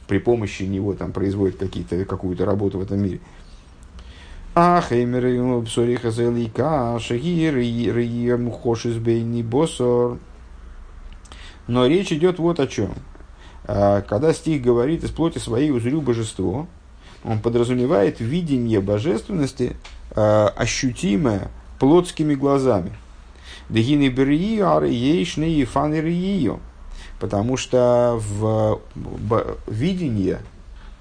при 0.05 0.17
помощи 0.17 0.63
него 0.63 0.95
там 0.95 1.13
производит 1.13 1.59
какие-то, 1.59 2.03
какую-то 2.03 2.43
работу 2.43 2.79
в 2.79 2.81
этом 2.81 3.01
мире. 3.01 3.21
Ахеймер 4.59 5.63
псориха 5.65 6.09
зелика 6.09 6.97
шагир 6.99 7.57
рием 7.57 8.49
хошис 8.49 8.95
бейни 8.95 9.43
босор. 9.43 10.17
Но 11.67 11.85
речь 11.85 12.11
идет 12.11 12.39
вот 12.39 12.59
о 12.59 12.65
чем. 12.65 12.95
А, 13.65 14.01
когда 14.01 14.33
стих 14.33 14.63
говорит 14.63 15.03
«из 15.03 15.11
плоти 15.11 15.37
своей 15.37 15.69
узрю 15.69 16.01
божество», 16.01 16.65
он 17.23 17.37
подразумевает 17.37 18.19
видение 18.19 18.81
божественности, 18.81 19.75
а, 20.15 20.51
ощутимое 20.57 21.51
плотскими 21.77 22.33
глазами. 22.33 22.93
Дегины 23.69 24.09
берии 24.09 24.59
ары 24.59 24.89
ейшны 24.89 25.67
Потому 27.19 27.57
что 27.57 28.19
в 28.19 28.81
видение 29.67 30.39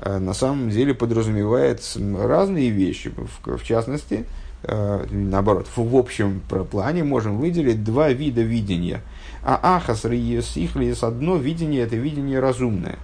на 0.05 0.35
самом 0.35 0.71
деле 0.71 0.95
подразумевает 0.95 1.83
разные 2.19 2.71
вещи. 2.71 3.13
В, 3.17 3.57
в 3.57 3.65
частности, 3.65 4.27
э, 4.63 5.07
наоборот, 5.11 5.67
в, 5.75 5.91
в 5.91 5.97
общем 5.97 6.41
плане 6.71 7.03
можем 7.05 7.39
выделить 7.39 7.83
два 7.83 8.11
вида 8.11 8.43
видения. 8.43 9.01
А 9.43 9.59
ахас 9.77 10.05
риес 10.05 10.57
ихлиес 10.57 11.03
одно 11.03 11.37
видение 11.37 11.83
это 11.83 11.97
видение 11.97 12.41
разумное. 12.41 12.99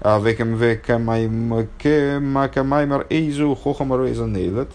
А 0.00 0.18
векамаймер 0.18 1.66
эйзу 3.08 3.54
хохамар 3.54 4.00
нейлет. 4.00 4.68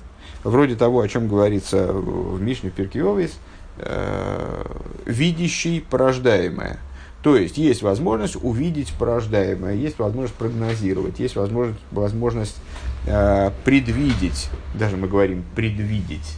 Вроде 0.43 0.75
того, 0.75 1.01
о 1.01 1.07
чем 1.07 1.27
говорится 1.27 1.93
в 1.93 2.41
Мишне 2.41 2.71
Перкиовис, 2.71 3.37
э, 3.77 4.65
видящий 5.05 5.81
порождаемое– 5.81 6.79
то 7.21 7.35
есть 7.35 7.57
есть 7.57 7.83
возможность 7.83 8.35
увидеть 8.41 8.93
порождаемое, 8.97 9.75
есть 9.75 9.99
возможность 9.99 10.33
прогнозировать, 10.35 11.19
есть 11.19 11.35
возможность, 11.35 11.79
возможность 11.91 12.57
э, 13.05 13.51
предвидеть, 13.63 14.49
даже 14.73 14.97
мы 14.97 15.07
говорим 15.07 15.43
предвидеть, 15.55 16.35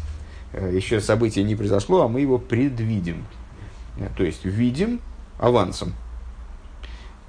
э, 0.51 0.71
еще 0.73 0.99
событие 0.99 1.45
не 1.45 1.55
произошло, 1.55 2.01
а 2.01 2.07
мы 2.07 2.21
его 2.21 2.37
предвидим. 2.37 3.25
Э, 3.97 4.09
то 4.17 4.23
есть 4.23 4.43
видим 4.43 4.99
авансом. 5.39 5.93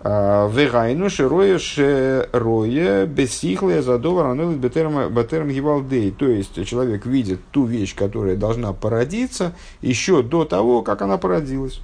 А, 0.06 0.50
Вегайну 0.50 1.08
широя 1.08 1.58
широя 1.58 3.06
бессихлая 3.06 3.80
задова 3.80 4.24
ранелит 4.24 4.58
бетерм 4.58 5.48
гивалдей. 5.48 6.10
То 6.10 6.26
есть 6.26 6.66
человек 6.66 7.06
видит 7.06 7.40
ту 7.52 7.64
вещь, 7.64 7.94
которая 7.94 8.36
должна 8.36 8.74
породиться 8.74 9.54
еще 9.80 10.22
до 10.22 10.44
того, 10.44 10.82
как 10.82 11.00
она 11.00 11.16
породилась. 11.16 11.80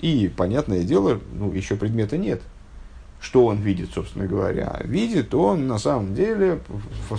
И, 0.00 0.30
понятное 0.34 0.82
дело, 0.82 1.20
ну, 1.34 1.52
еще 1.52 1.76
предмета 1.76 2.16
нет. 2.16 2.40
Что 3.20 3.46
он 3.46 3.58
видит, 3.58 3.90
собственно 3.92 4.26
говоря? 4.26 4.80
Видит 4.84 5.34
он 5.34 5.66
на 5.66 5.78
самом 5.78 6.14
деле 6.14 6.60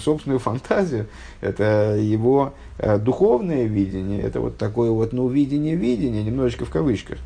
собственную 0.01 0.39
фантазию. 0.39 1.07
Это 1.41 1.97
его 1.99 2.53
э, 2.77 2.97
духовное 2.97 3.65
видение. 3.65 4.21
Это 4.21 4.39
вот 4.39 4.57
такое 4.57 4.89
вот, 4.91 5.13
ну, 5.13 5.27
видение-видение, 5.27 6.23
немножечко 6.23 6.65
в 6.65 6.69
кавычках. 6.69 7.19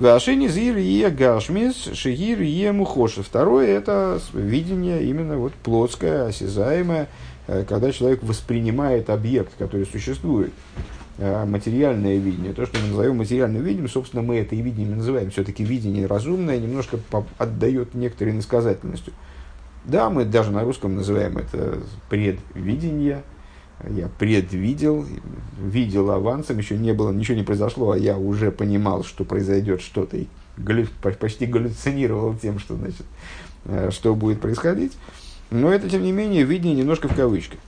Вашини 0.00 0.48
зир 0.48 0.78
е 0.78 1.10
гашмис 1.10 1.90
шигир 1.92 2.40
е 2.40 2.72
мухоши. 2.72 3.22
Второе 3.22 3.66
это 3.66 4.18
видение 4.32 5.04
именно 5.04 5.36
вот 5.36 5.52
плотское, 5.52 6.28
осязаемое, 6.28 7.08
когда 7.68 7.90
человек 7.90 8.22
воспринимает 8.22 9.10
объект, 9.10 9.52
который 9.58 9.86
существует, 9.86 10.52
э, 11.18 11.44
материальное 11.44 12.16
видение, 12.16 12.52
то, 12.52 12.66
что 12.66 12.78
мы 12.78 12.88
назовем 12.88 13.16
материальным 13.16 13.62
видением, 13.62 13.88
собственно, 13.88 14.22
мы 14.22 14.36
это 14.36 14.54
и 14.54 14.60
видением 14.60 14.98
называем. 14.98 15.30
Все-таки 15.30 15.64
видение 15.64 16.06
разумное 16.06 16.58
немножко 16.58 16.98
отдает 17.38 17.94
некоторой 17.94 18.34
иносказательностью. 18.34 19.12
Да, 19.84 20.10
мы 20.10 20.24
даже 20.24 20.50
на 20.50 20.62
русском 20.62 20.94
называем 20.94 21.38
это 21.38 21.78
предвидение. 22.08 23.22
Я 23.88 24.08
предвидел, 24.18 25.06
видел 25.58 26.10
авансом, 26.10 26.58
еще 26.58 26.76
не 26.76 26.92
было, 26.92 27.12
ничего 27.12 27.38
не 27.38 27.44
произошло, 27.44 27.92
а 27.92 27.98
я 27.98 28.18
уже 28.18 28.50
понимал, 28.50 29.04
что 29.04 29.24
произойдет 29.24 29.80
что-то, 29.80 30.18
и 30.18 30.26
почти 31.18 31.46
галлюцинировал 31.46 32.36
тем, 32.36 32.58
что, 32.58 32.76
значит, 32.76 33.06
э, 33.64 33.88
что 33.90 34.14
будет 34.14 34.40
происходить. 34.40 34.92
Но 35.50 35.72
это, 35.72 35.88
тем 35.88 36.02
не 36.02 36.12
менее, 36.12 36.44
видение 36.44 36.76
немножко 36.76 37.08
в 37.08 37.14
кавычках. 37.14 37.58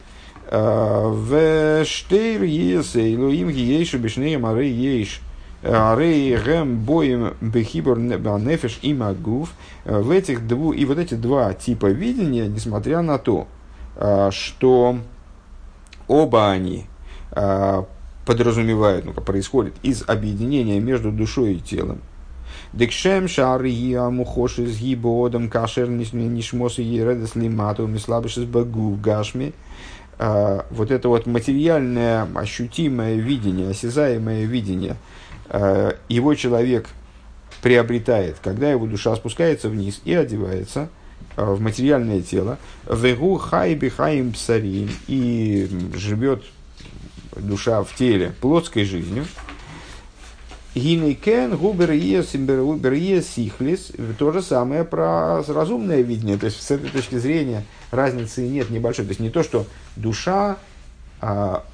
А, 0.50 1.08
в 1.08 1.84
штейр 1.84 2.42
есей 2.42 3.16
луим 3.16 3.50
гиейшу 3.50 3.98
бешнеем 3.98 4.46
ары 4.46 4.66
ейш 4.66 5.20
ары 5.62 6.36
гэм 6.44 6.78
боем 6.78 7.34
бехибор 7.40 7.98
нефеш 7.98 8.78
и 8.82 8.94
магув. 8.94 9.52
В 9.84 10.10
этих 10.10 10.46
дву, 10.46 10.72
и 10.72 10.84
вот 10.84 10.98
эти 10.98 11.14
два 11.14 11.54
типа 11.54 11.86
видения, 11.86 12.46
несмотря 12.46 13.02
на 13.02 13.18
то, 13.18 13.48
а, 13.96 14.30
что 14.30 14.98
оба 16.08 16.50
они 16.50 16.86
а, 17.30 17.86
подразумевают, 18.26 19.04
ну, 19.04 19.12
происходит 19.12 19.74
из 19.82 20.04
объединения 20.06 20.80
между 20.80 21.10
душой 21.10 21.54
и 21.54 21.60
телом, 21.60 22.00
Декшем 22.72 23.28
шар 23.28 23.64
я 23.64 24.08
мухош 24.08 24.58
из 24.58 24.78
гибодом 24.78 25.50
кашер 25.50 25.90
нишмос 25.90 26.78
и 26.78 26.82
ередес 26.82 27.34
лимату 27.34 27.86
мислабыш 27.86 28.38
из 28.38 28.44
багу 28.44 28.92
в 28.92 29.00
гашме. 29.00 29.52
А, 30.18 30.64
вот 30.70 30.90
это 30.90 31.08
вот 31.08 31.26
материальное, 31.26 32.26
ощутимое 32.34 33.16
видение, 33.16 33.70
осязаемое 33.70 34.44
видение, 34.44 34.96
а, 35.48 35.96
его 36.08 36.34
человек 36.34 36.88
приобретает, 37.60 38.36
когда 38.42 38.70
его 38.70 38.86
душа 38.86 39.14
спускается 39.16 39.68
вниз 39.68 40.00
и 40.06 40.14
одевается 40.14 40.88
а, 41.36 41.54
в 41.54 41.60
материальное 41.60 42.22
тело, 42.22 42.56
вегу 42.88 43.36
хайби 43.36 43.90
хаим 43.90 44.32
псарим, 44.32 44.88
и 45.08 45.68
живет 45.94 46.42
душа 47.36 47.82
в 47.82 47.94
теле 47.94 48.32
плотской 48.40 48.84
жизнью, 48.84 49.26
Гинейкен, 50.74 51.56
губер 51.56 51.92
сихлис. 53.22 53.92
То 54.18 54.32
же 54.32 54.42
самое 54.42 54.84
про 54.84 55.42
разумное 55.42 56.00
видение. 56.00 56.38
То 56.38 56.46
есть, 56.46 56.62
с 56.62 56.70
этой 56.70 56.88
точки 56.90 57.16
зрения 57.16 57.64
разницы 57.90 58.46
нет 58.48 58.70
небольшой. 58.70 59.04
То 59.04 59.10
есть, 59.10 59.20
не 59.20 59.30
то, 59.30 59.42
что 59.42 59.66
душа 59.96 60.56
а, 61.20 61.64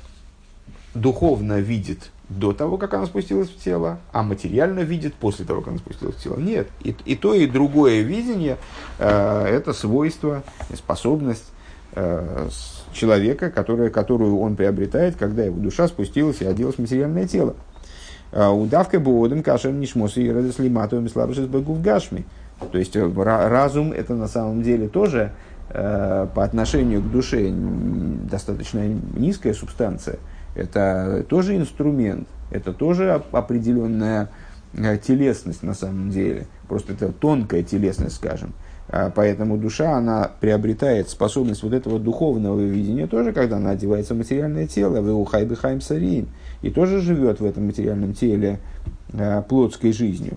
духовно 0.94 1.61
видит 1.61 2.11
до 2.28 2.52
того, 2.52 2.76
как 2.76 2.92
она 2.94 3.06
спустилась 3.06 3.48
в 3.48 3.58
тело, 3.62 3.98
а 4.12 4.22
материально 4.22 4.80
видит 4.80 5.14
после 5.14 5.44
того, 5.44 5.61
как 5.61 5.68
она 5.68 5.78
спустилась 5.78 6.16
в 6.16 6.22
тело. 6.22 6.37
Нет. 6.37 6.68
И, 6.82 6.94
и 7.04 7.16
то, 7.16 7.34
и 7.34 7.46
другое 7.46 8.02
видение 8.02 8.58
э, 8.98 9.46
это 9.46 9.72
свойство, 9.72 10.42
способность 10.74 11.46
э, 11.92 12.48
человека, 12.92 13.50
которое, 13.50 13.88
которую 13.88 14.38
он 14.40 14.56
приобретает, 14.56 15.16
когда 15.16 15.44
его 15.44 15.58
душа 15.58 15.88
спустилась 15.88 16.42
и 16.42 16.44
оделась 16.44 16.76
в 16.76 16.80
материальное 16.80 17.26
тело. 17.26 17.54
А, 18.33 18.51
удавка 18.51 19.01
буодом 19.01 19.43
кашем 19.43 19.81
нишмос 19.81 20.17
и 20.17 20.31
радослиматовым 20.31 21.09
слабшис 21.09 21.47
в 21.47 21.83
гашми. 21.83 22.25
То 22.73 22.79
есть 22.79 22.97
э, 22.97 23.12
разум 23.14 23.93
это 23.93 24.14
на 24.14 24.27
самом 24.27 24.62
деле 24.62 24.88
тоже 24.88 25.33
э, 25.71 26.27
по 26.35 26.45
отношению 26.45 27.03
к 27.03 27.11
душе 27.11 27.51
достаточно 27.51 28.87
низкая 28.87 29.55
субстанция. 29.55 30.19
Это 30.55 31.25
тоже 31.29 31.57
инструмент, 31.57 32.27
это 32.51 32.73
тоже 32.73 33.23
определенная 33.31 34.29
э, 34.75 34.99
телесность 34.99 35.62
на 35.62 35.75
самом 35.75 36.11
деле. 36.11 36.47
Просто 36.69 36.95
это 36.95 37.12
тонкая 37.12 37.62
телесность, 37.62 38.17
скажем. 38.17 38.53
А, 38.91 39.11
поэтому 39.14 39.59
душа, 39.59 39.97
она 39.97 40.31
приобретает 40.41 41.11
способность 41.11 41.62
вот 41.62 41.75
этого 41.75 41.99
духовного 41.99 42.61
видения 42.61 43.07
тоже, 43.07 43.33
когда 43.33 43.59
она 43.59 43.71
одевается 43.71 44.14
в 44.14 44.19
материальное 44.19 44.67
тело, 44.67 45.01
в 45.01 45.21
ухайбы 45.21 45.57
хайм 45.57 45.81
сарим, 45.81 46.29
и 46.62 46.71
тоже 46.71 47.01
живет 47.01 47.40
в 47.40 47.44
этом 47.44 47.66
материальном 47.66 48.14
теле 48.14 48.61
э, 49.12 49.42
плотской 49.49 49.92
жизнью. 49.92 50.37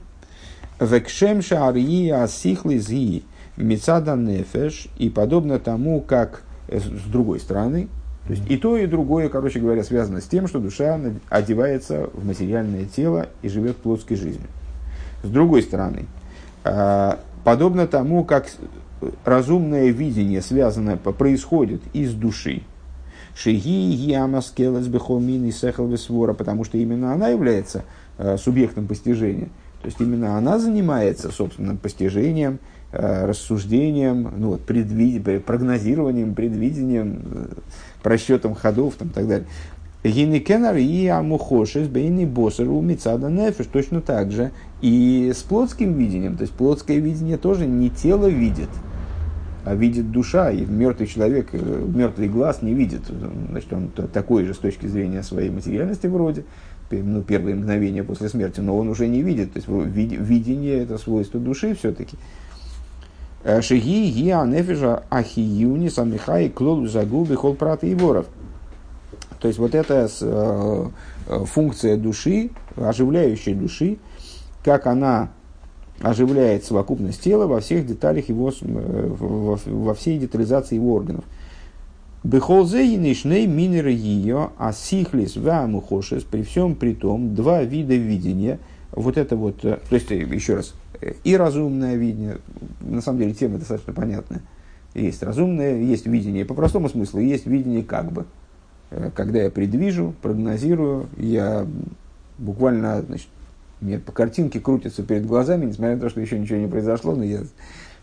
Векшем 0.80 1.42
шарии 1.42 2.10
асихлы 2.10 2.80
зи 2.80 3.24
мецада 3.58 4.16
нефеш, 4.16 4.88
и 4.98 5.10
подобно 5.10 5.60
тому, 5.60 6.02
как 6.02 6.44
э, 6.68 6.80
с 6.80 7.10
другой 7.10 7.40
стороны, 7.40 7.88
то 8.28 8.34
есть 8.34 8.50
и 8.50 8.58
то, 8.58 8.78
и 8.78 8.86
другое, 8.86 9.30
короче 9.30 9.60
говоря, 9.60 9.84
связано 9.84 10.22
с 10.22 10.26
тем, 10.26 10.48
что 10.48 10.60
душа 10.60 11.00
одевается 11.30 12.10
в 12.14 12.26
материальное 12.26 12.86
тело 12.86 13.28
и 13.42 13.50
живет 13.50 13.78
плотской 13.78 14.16
жизнью. 14.16 14.48
С 15.24 15.30
другой 15.30 15.64
стороны, 15.64 16.06
э, 16.64 17.16
подобно 17.44 17.88
тому, 17.88 18.24
как 18.24 18.48
разумное 19.26 19.90
видение 19.90 20.42
связано, 20.42 20.98
происходит 20.98 21.82
из 21.94 22.14
души. 22.14 22.62
Шиги 23.36 23.70
ямаскелес 24.12 24.88
бехомин 24.88 25.46
и 25.46 25.52
сехал 25.52 25.96
свора, 25.98 26.34
потому 26.34 26.64
что 26.64 26.78
именно 26.78 27.14
она 27.14 27.30
является 27.30 27.84
э, 28.18 28.38
субъектом 28.38 28.88
постижения. 28.88 29.50
То 29.82 29.88
есть 29.88 30.00
именно 30.00 30.38
она 30.38 30.60
занимается 30.60 31.32
собственным 31.32 31.78
постижением, 31.78 32.60
э, 32.92 33.26
рассуждением, 33.26 34.32
ну, 34.38 34.50
вот, 34.50 34.62
предвид... 34.62 35.44
прогнозированием, 35.46 36.36
предвидением, 36.36 37.22
э, 37.32 37.48
просчетом 38.04 38.54
ходов 38.54 38.96
там, 38.96 39.08
и 39.08 39.12
так 39.12 39.28
далее. 39.28 39.48
Гинекенар 40.04 40.78
и 40.78 41.08
амухошес 41.08 41.88
бейни 41.88 42.26
босеру 42.26 42.82
мицада 42.82 43.30
нефиш. 43.30 43.68
Точно 43.68 44.02
так 44.02 44.32
же 44.32 44.52
и 44.82 45.32
с 45.34 45.44
плотским 45.44 45.94
видением. 45.94 46.38
То 46.38 46.42
есть 46.42 46.54
плотское 46.54 46.98
видение 46.98 47.38
тоже 47.38 47.68
не 47.68 47.90
тело 47.90 48.26
видит, 48.26 48.70
видит 49.66 50.12
душа. 50.12 50.52
И 50.52 50.66
мертвый 50.66 51.08
человек, 51.08 51.50
э, 51.54 51.58
мертвый 51.58 52.28
глаз 52.28 52.62
не 52.62 52.74
видит. 52.74 53.02
Значит, 53.50 53.74
он 53.74 53.90
такой 53.90 54.46
же 54.46 54.54
с 54.54 54.58
точки 54.58 54.88
зрения 54.88 55.24
своей 55.24 55.50
материальности 55.50 56.08
вроде, 56.08 56.46
ну, 56.90 57.22
первые 57.22 57.56
мгновения 57.56 58.04
после 58.04 58.30
смерти, 58.30 58.60
но 58.60 58.78
он 58.78 58.90
уже 58.90 59.08
не 59.08 59.22
видит. 59.22 59.54
То 59.54 59.58
есть 59.58 59.68
видение 59.68 60.84
это 60.84 60.98
свойство 60.98 61.40
души 61.40 61.76
все-таки. 61.76 62.18
Э, 63.44 63.62
Шиги, 63.62 64.12
гиа, 64.12 64.46
нефижа, 64.46 65.04
ахиюни, 65.10 65.90
самихай, 65.90 66.50
клолу, 66.50 66.88
загубы, 66.88 67.36
хол, 67.36 67.56
прата 67.56 67.88
и 67.88 67.96
воров. 67.96 68.28
То 69.40 69.48
есть 69.48 69.60
вот 69.60 69.74
эта 69.74 70.08
э, 70.22 70.86
функция 71.46 71.98
души, 71.98 72.52
оживляющая 72.76 73.56
души, 73.56 73.98
как 74.64 74.86
она 74.86 75.32
оживляет 76.02 76.66
совокупность 76.66 77.22
тела 77.22 77.48
во 77.48 77.60
всех 77.60 77.86
деталях 77.86 78.30
его, 78.30 78.52
э, 78.62 79.16
во, 79.20 79.94
всей 79.94 80.18
детализации 80.18 80.76
его 80.76 80.94
органов. 80.94 81.24
Бехолзе 82.24 82.86
и 82.86 82.98
минеры 82.98 83.92
ее, 83.92 84.52
а 84.58 84.74
сихлис 84.74 85.38
вамухошес, 85.38 86.24
при 86.24 86.44
всем 86.44 86.76
при 86.76 86.94
том, 86.94 87.34
два 87.34 87.64
вида 87.64 87.96
видения, 87.96 88.60
вот 88.92 89.18
это 89.18 89.36
вот, 89.36 89.62
то 89.62 89.80
есть, 89.90 90.12
еще 90.12 90.56
раз, 90.56 90.76
и 91.24 91.36
разумное 91.36 91.96
видение, 91.96 92.38
на 92.82 93.02
самом 93.02 93.20
деле 93.20 93.34
тема 93.34 93.58
достаточно 93.58 93.94
понятная. 93.94 94.42
Есть 94.94 95.24
разумное, 95.24 95.80
есть 95.80 96.06
видение 96.06 96.46
по 96.46 96.54
простому 96.54 96.90
смыслу, 96.90 97.22
есть 97.22 97.46
видение 97.46 97.82
как 97.82 98.12
бы. 98.12 98.26
Э, 98.92 99.10
когда 99.16 99.42
я 99.42 99.50
предвижу, 99.50 100.14
прогнозирую, 100.22 101.08
я 101.18 101.66
буквально 102.38 103.02
значит, 103.02 103.30
мне 103.82 104.00
по 104.00 104.12
картинке 104.12 104.60
крутится 104.60 105.04
перед 105.04 105.26
глазами, 105.26 105.66
несмотря 105.66 105.96
на 105.96 106.02
то, 106.02 106.10
что 106.10 106.22
еще 106.22 106.40
ничего 106.40 106.60
не 106.60 106.68
произошло, 106.68 107.16
но 107.16 107.24
я 107.24 107.42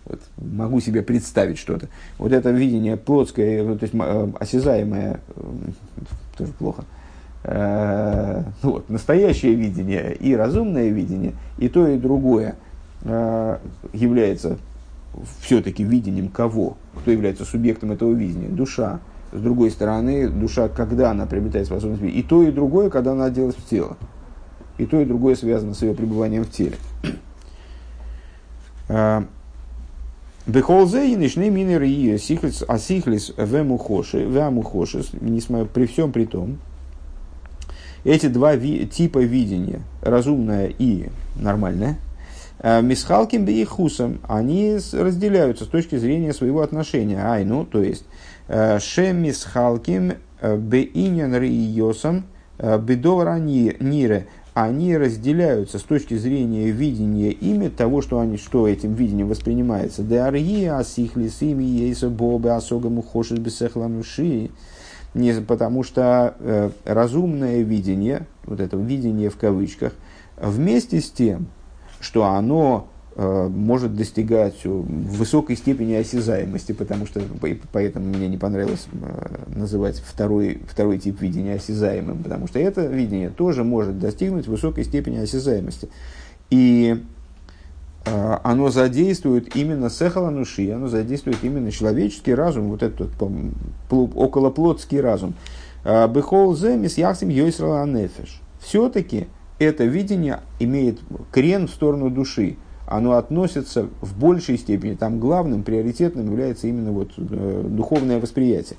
вот, 0.04 0.20
могу 0.36 0.80
себе 0.80 1.02
представить 1.02 1.58
что-то. 1.58 1.88
Вот 2.18 2.32
это 2.32 2.50
видение 2.50 2.96
плотское, 2.96 3.62
ну, 3.62 3.78
то 3.78 3.84
есть 3.84 3.94
э, 3.94 4.32
осязаемое, 4.40 5.20
э, 5.36 5.42
тоже 6.36 6.52
плохо, 6.52 6.84
э, 7.44 8.42
ну, 8.62 8.72
вот, 8.72 8.90
настоящее 8.90 9.54
видение 9.54 10.14
и 10.14 10.34
разумное 10.34 10.88
видение, 10.88 11.34
и 11.58 11.68
то, 11.68 11.86
и 11.86 11.96
другое 11.96 12.56
является 13.92 14.58
все-таки 15.40 15.84
видением 15.84 16.28
кого? 16.28 16.76
Кто 16.96 17.12
является 17.12 17.44
субъектом 17.44 17.92
этого 17.92 18.12
видения? 18.12 18.48
Душа. 18.48 18.98
С 19.32 19.40
другой 19.40 19.70
стороны, 19.70 20.28
душа, 20.28 20.68
когда 20.68 21.12
она 21.12 21.26
приобретает 21.26 21.66
способность 21.66 22.02
видеть? 22.02 22.18
И 22.18 22.22
то, 22.24 22.42
и 22.42 22.50
другое, 22.50 22.90
когда 22.90 23.12
она 23.12 23.26
оделась 23.26 23.54
в 23.54 23.68
тело. 23.68 23.96
И 24.78 24.86
то, 24.86 25.00
и 25.00 25.04
другое 25.04 25.34
связано 25.34 25.74
с 25.74 25.82
ее 25.82 25.94
пребыванием 25.94 26.44
в 26.44 26.50
теле. 26.50 26.76
Бехолзе 30.46 31.12
и 31.12 31.14
нишны 31.14 31.50
минер 31.50 31.82
и 31.82 32.10
асихлис 32.14 33.34
вемухоши, 33.36 34.24
вемухошис, 34.24 35.10
при 35.74 35.86
всем 35.86 36.10
при 36.10 36.24
том, 36.24 36.58
эти 38.04 38.28
два 38.28 38.54
ви, 38.54 38.86
типа 38.86 39.18
видения, 39.18 39.82
разумное 40.00 40.72
и 40.78 41.10
нормальное, 41.36 41.98
э, 42.60 42.80
Мисхалким 42.80 43.44
и 43.44 43.64
хусом, 43.64 44.20
они 44.26 44.78
разделяются 44.92 45.64
с 45.64 45.68
точки 45.68 45.96
зрения 45.96 46.32
своего 46.32 46.62
отношения. 46.62 47.20
Ай, 47.22 47.44
ну, 47.44 47.66
то 47.66 47.82
есть, 47.82 48.06
э, 48.46 48.78
ше 48.78 49.12
мисхалким 49.12 50.14
э, 50.40 50.56
беинен 50.56 51.34
риосом 51.34 52.24
бедовара 52.58 53.38
нире, 53.38 54.26
они 54.64 54.96
разделяются 54.96 55.78
с 55.78 55.82
точки 55.82 56.16
зрения 56.16 56.70
видения 56.70 57.30
ими 57.30 57.68
того, 57.68 58.02
что, 58.02 58.18
они, 58.18 58.38
что 58.38 58.66
этим 58.66 58.94
видением 58.94 59.28
воспринимается. 59.28 60.02
Деаргия 60.02 60.76
асихли 60.76 61.28
сими 61.28 61.62
ейса 61.62 62.08
бобе 62.08 62.50
асогаму 62.50 63.02
хошит 63.02 63.38
бесехлануши. 63.38 64.50
Потому 65.46 65.84
что 65.84 66.34
э, 66.40 66.70
разумное 66.84 67.62
видение, 67.62 68.26
вот 68.44 68.58
это 68.58 68.76
видение 68.76 69.30
в 69.30 69.36
кавычках, 69.36 69.92
вместе 70.36 71.00
с 71.00 71.10
тем, 71.10 71.46
что 72.00 72.24
оно 72.24 72.88
может 73.20 73.96
достигать 73.96 74.64
высокой 74.64 75.57
степени 75.57 75.94
осязаемости, 75.94 76.70
потому 76.70 77.04
что 77.04 77.20
поэтому 77.72 78.07
мне 78.07 78.28
не 78.28 78.38
понравилось 78.38 78.87
э, 78.92 79.57
называть 79.57 79.98
второй, 79.98 80.62
второй 80.70 80.98
тип 80.98 81.20
видения 81.20 81.54
осязаемым, 81.54 82.22
потому 82.22 82.46
что 82.46 82.61
это 82.61 82.87
видение 82.87 83.31
тоже 83.31 83.64
может 83.64 83.98
достигнуть 83.98 84.46
высокой 84.46 84.85
степени 84.85 85.16
осязаемости. 85.16 85.88
И 86.50 87.02
э, 88.07 88.38
оно 88.44 88.68
задействует 88.70 89.57
именно 89.57 89.90
сехалануши, 89.90 90.70
оно 90.70 90.87
задействует 90.87 91.38
именно 91.42 91.72
человеческий 91.72 92.35
разум, 92.35 92.68
вот 92.68 92.85
этот 92.85 93.11
околоплотский 93.90 95.00
разум. 95.00 95.35
Бехол 95.83 96.54
земис 96.54 96.96
яхсим 96.96 97.31
йойсрала. 97.31 97.85
Все-таки 98.61 99.26
это 99.59 99.85
видение 99.85 100.38
имеет 100.61 101.00
крен 101.33 101.66
в 101.66 101.70
сторону 101.72 102.11
души 102.11 102.59
оно 102.88 103.12
относится 103.12 103.87
в 104.01 104.18
большей 104.18 104.57
степени, 104.57 104.94
там 104.94 105.20
главным, 105.20 105.62
приоритетным 105.62 106.27
является 106.31 106.68
именно 106.68 106.90
вот, 106.90 107.11
э, 107.18 107.64
духовное 107.68 108.18
восприятие. 108.18 108.79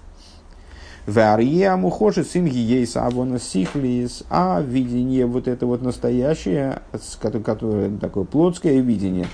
Варья 1.06 1.78
мухоши 1.78 2.24
симги 2.24 2.58
ейс 2.58 2.96
авона 2.96 3.40
сихлис, 3.40 4.24
а 4.30 4.62
видение 4.62 5.26
вот 5.26 5.48
это 5.48 5.66
вот 5.66 5.82
настоящее, 5.82 6.82
которое 7.22 7.98
такое 7.98 8.26
плотское 8.26 8.80
видение, 8.80 9.28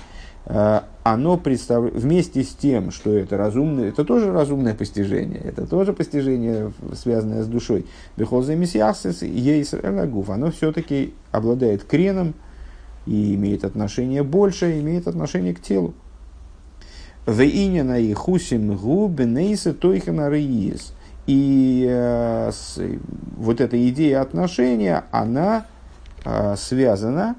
э, 0.44 0.80
оно 1.02 1.38
представляет, 1.38 1.94
вместе 1.94 2.42
с 2.42 2.48
тем, 2.48 2.90
что 2.90 3.12
это 3.12 3.38
разумное, 3.38 3.88
это 3.88 4.04
тоже 4.04 4.30
разумное 4.30 4.74
постижение, 4.74 5.40
это 5.40 5.66
тоже 5.66 5.94
постижение, 5.94 6.72
связанное 6.94 7.42
с 7.42 7.46
душой. 7.46 7.86
Бехоза 8.18 8.54
мисьясис 8.54 9.22
ейс 9.22 9.72
оно 9.72 10.50
все-таки 10.50 11.14
обладает 11.32 11.84
креном, 11.84 12.34
и 13.06 13.34
имеет 13.34 13.64
отношение 13.64 14.22
больше, 14.22 14.78
имеет 14.80 15.06
отношение 15.06 15.54
к 15.54 15.60
телу. 15.60 15.94
Вейнина 17.26 17.98
и 17.98 18.12
хусим 18.12 18.76
губенейса 18.76 19.72
тойхана 19.74 20.28
рейс. 20.28 20.92
И 21.26 21.86
э, 21.88 22.50
с, 22.52 22.80
вот 23.36 23.60
эта 23.60 23.88
идея 23.88 24.20
отношения, 24.20 25.04
она 25.10 25.66
э, 26.24 26.54
связана 26.56 27.34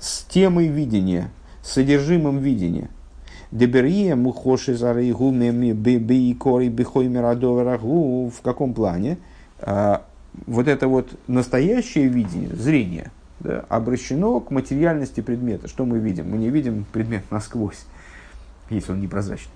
с 0.00 0.24
темой 0.24 0.66
видения, 0.66 1.30
с 1.62 1.72
содержимым 1.72 2.38
видения. 2.38 2.90
Деберия 3.52 4.16
мухоши 4.16 4.74
зарейгу 4.74 5.30
бейкори 5.30 6.68
бихой 6.68 7.06
мирадоварагу. 7.06 8.30
В 8.30 8.40
каком 8.42 8.74
плане? 8.74 9.18
Э, 9.60 9.98
вот 10.46 10.66
это 10.66 10.88
вот 10.88 11.10
настоящее 11.28 12.08
видение, 12.08 12.50
зрение– 12.56 13.12
да, 13.40 13.64
обращено 13.68 14.40
к 14.40 14.50
материальности 14.50 15.20
предмета. 15.20 15.68
Что 15.68 15.84
мы 15.84 15.98
видим? 15.98 16.30
Мы 16.30 16.38
не 16.38 16.50
видим 16.50 16.86
предмет 16.92 17.24
насквозь, 17.30 17.84
если 18.70 18.92
он 18.92 19.00
непрозрачный. 19.00 19.52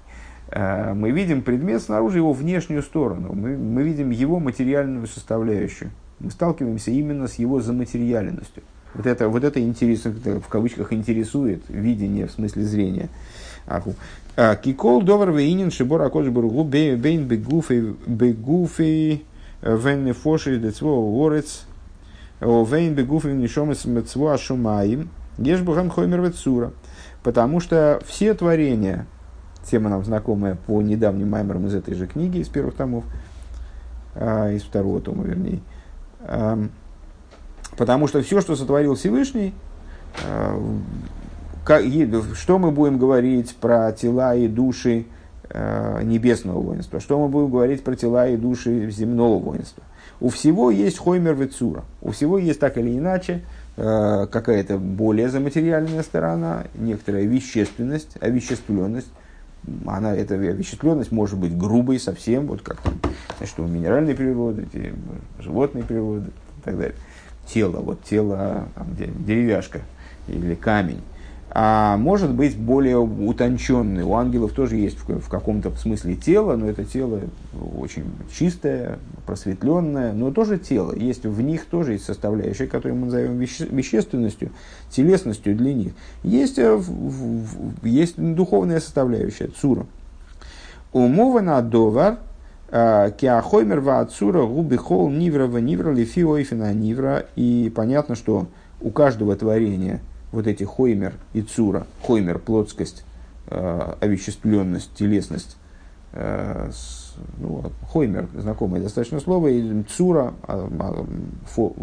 Э, 0.51 0.95
мы 0.95 1.11
видим 1.11 1.43
предмет 1.43 1.83
снаружи, 1.83 2.19
его 2.19 2.33
внешнюю 2.33 2.83
сторону. 2.83 3.33
Мы, 3.33 3.57
мы 3.57 3.83
видим 3.83 4.11
его 4.11 4.41
материальную 4.41 5.07
составляющую. 5.07 5.91
Мы 6.21 6.31
сталкиваемся 6.31 6.91
именно 6.91 7.29
с 7.29 7.35
его 7.35 7.61
заматериальностью. 7.61 8.63
Вот 8.95 9.07
это, 9.07 9.29
вот 9.29 9.45
это 9.45 9.61
интересует, 9.61 10.17
в 10.25 10.49
кавычках 10.49 10.93
интересует 10.93 11.63
видение 11.69 12.27
в 12.27 12.33
смысле 12.33 12.65
зрения. 12.65 13.09
А, 13.67 14.57
Кикол 14.57 15.03
довар 15.03 15.31
вейнин 15.31 15.71
шибор 15.71 16.03
акодж 16.03 16.31
бургу 16.31 16.65
бейн 16.65 17.27
бегуфей 17.27 17.97
бегуфей 18.07 19.27
вен 19.63 20.15
фоши 20.15 20.59
децво 20.59 21.01
ворец 21.01 21.67
Вейн 22.41 22.95
бегуфин 22.95 23.39
нишом 23.39 23.71
мецвуа 23.71 24.39
шумаим, 24.39 25.11
ешь 25.39 25.61
бухам 25.61 25.91
хоймер 25.91 26.21
вецура. 26.21 26.73
Потому 27.23 27.61
что 27.61 28.01
все 28.07 28.35
творения, 28.35 29.07
тема 29.65 29.91
нам 29.91 30.05
знакомая 30.05 30.57
по 30.67 30.81
недавним 30.81 31.31
маймерам 31.31 31.67
из 31.67 31.75
этой 31.75 31.95
же 31.95 32.07
книги, 32.07 32.39
из 32.39 32.49
первых 32.49 32.75
томов, 32.75 33.05
а, 34.15 34.51
из 34.53 34.63
второго 34.63 35.01
тома, 35.01 35.25
вернее, 35.25 35.61
потому 37.77 38.07
что 38.07 38.23
все, 38.23 38.41
что 38.41 38.57
сотворил 38.57 38.95
Всевышний, 38.95 39.55
а, 40.25 40.61
что 42.35 42.59
мы 42.59 42.71
будем 42.71 42.99
говорить 42.99 43.55
про 43.57 43.93
тела 43.93 44.35
и 44.35 44.49
души 44.49 45.07
небесного 45.53 46.61
воинства, 46.61 47.01
что 47.01 47.19
мы 47.19 47.29
будем 47.29 47.51
говорить 47.51 47.83
про 47.83 47.97
тела 47.97 48.29
и 48.29 48.37
души 48.37 48.91
земного 48.91 49.39
воинства– 49.39 49.83
у 50.21 50.31
всего 50.31 50.71
есть 50.71 50.99
хоймер 50.99 51.35
вецура. 51.35 51.85
У 52.03 52.11
всего 52.11 52.39
есть 52.39 52.59
так 52.59 52.77
или 52.77 52.99
иначе 52.99 53.43
э, 53.77 54.27
какая-то 54.31 54.79
более 54.79 55.29
заматериальная 55.29 56.03
сторона, 56.03 56.65
некоторая 56.75 57.25
вещественность, 57.25 58.17
овеществленность. 58.21 59.09
Она, 59.87 60.15
эта 60.15 60.35
овеществленность 60.35 61.13
может 61.13 61.39
быть 61.39 61.57
грубой 61.57 62.01
совсем, 62.01 62.47
вот 62.47 62.63
как 62.63 62.81
там, 62.81 62.95
значит, 63.39 63.59
у 63.59 63.67
минеральной 63.67 64.15
природы, 64.15 64.67
животной 65.39 65.83
природы 65.83 66.31
и 66.31 66.65
так 66.65 66.77
далее. 66.77 66.97
Тело, 67.47 67.79
вот 67.81 68.03
тело, 68.03 68.69
там, 68.75 68.87
деревяшка 68.97 69.83
или 70.27 70.55
камень 70.55 71.01
а 71.51 71.97
может 71.97 72.35
быть 72.35 72.57
более 72.59 72.99
утонченный. 72.99 74.03
У 74.03 74.15
ангелов 74.15 74.53
тоже 74.53 74.77
есть 74.77 74.99
в, 74.99 75.21
в 75.21 75.29
каком-то 75.29 75.75
смысле 75.77 76.15
тело, 76.15 76.57
но 76.57 76.69
это 76.69 76.85
тело 76.85 77.21
очень 77.79 78.05
чистое, 78.31 78.99
просветленное, 79.25 80.13
но 80.13 80.31
тоже 80.31 80.59
тело. 80.59 80.95
Есть 80.95 81.25
в 81.25 81.41
них 81.41 81.65
тоже 81.65 81.93
есть 81.95 82.05
составляющая, 82.05 82.67
которую 82.67 82.99
мы 82.99 83.07
назовем 83.07 83.39
веще, 83.39 83.67
вещественностью, 83.71 84.51
телесностью 84.91 85.57
для 85.57 85.73
них. 85.73 85.93
Есть, 86.23 86.59
э, 86.59 86.81
есть 87.83 88.17
духовная 88.19 88.81
составляющая, 88.81 89.49
цура. 89.49 89.87
Умова 90.93 91.41
на 91.41 91.63
довар, 91.63 92.19
э, 92.71 93.11
киахоймер 93.19 93.81
ва 93.81 94.01
ацура 94.01 94.45
губи 94.45 94.77
хол 94.77 95.09
нивра 95.09 95.47
ва 95.47 95.59
нивра 95.59 95.93
лифи 95.93 96.25
ойфина 96.25 96.75
нивра. 96.75 97.25
И 97.37 97.73
понятно, 97.75 98.17
что 98.17 98.49
у 98.83 98.91
каждого 98.91 99.35
творения– 99.35 100.01
вот 100.33 100.47
эти 100.47 100.65
хоймер 100.65 101.15
и 101.33 101.43
цура, 101.43 101.87
хоймер– 102.03 102.39
плотскость, 102.45 103.05
э, 103.47 103.95
овеществленность, 104.01 104.93
телесность, 104.95 105.57
э, 106.13 106.71
с, 106.73 107.15
ну, 107.39 107.73
хоймер– 107.91 108.29
знакомое 108.35 108.83
достаточно 108.83 109.21
слово, 109.21 109.49
и 109.49 109.83
цура 109.85 110.35
а, 110.43 110.69
а, 110.79 111.07
фо, 111.47 111.75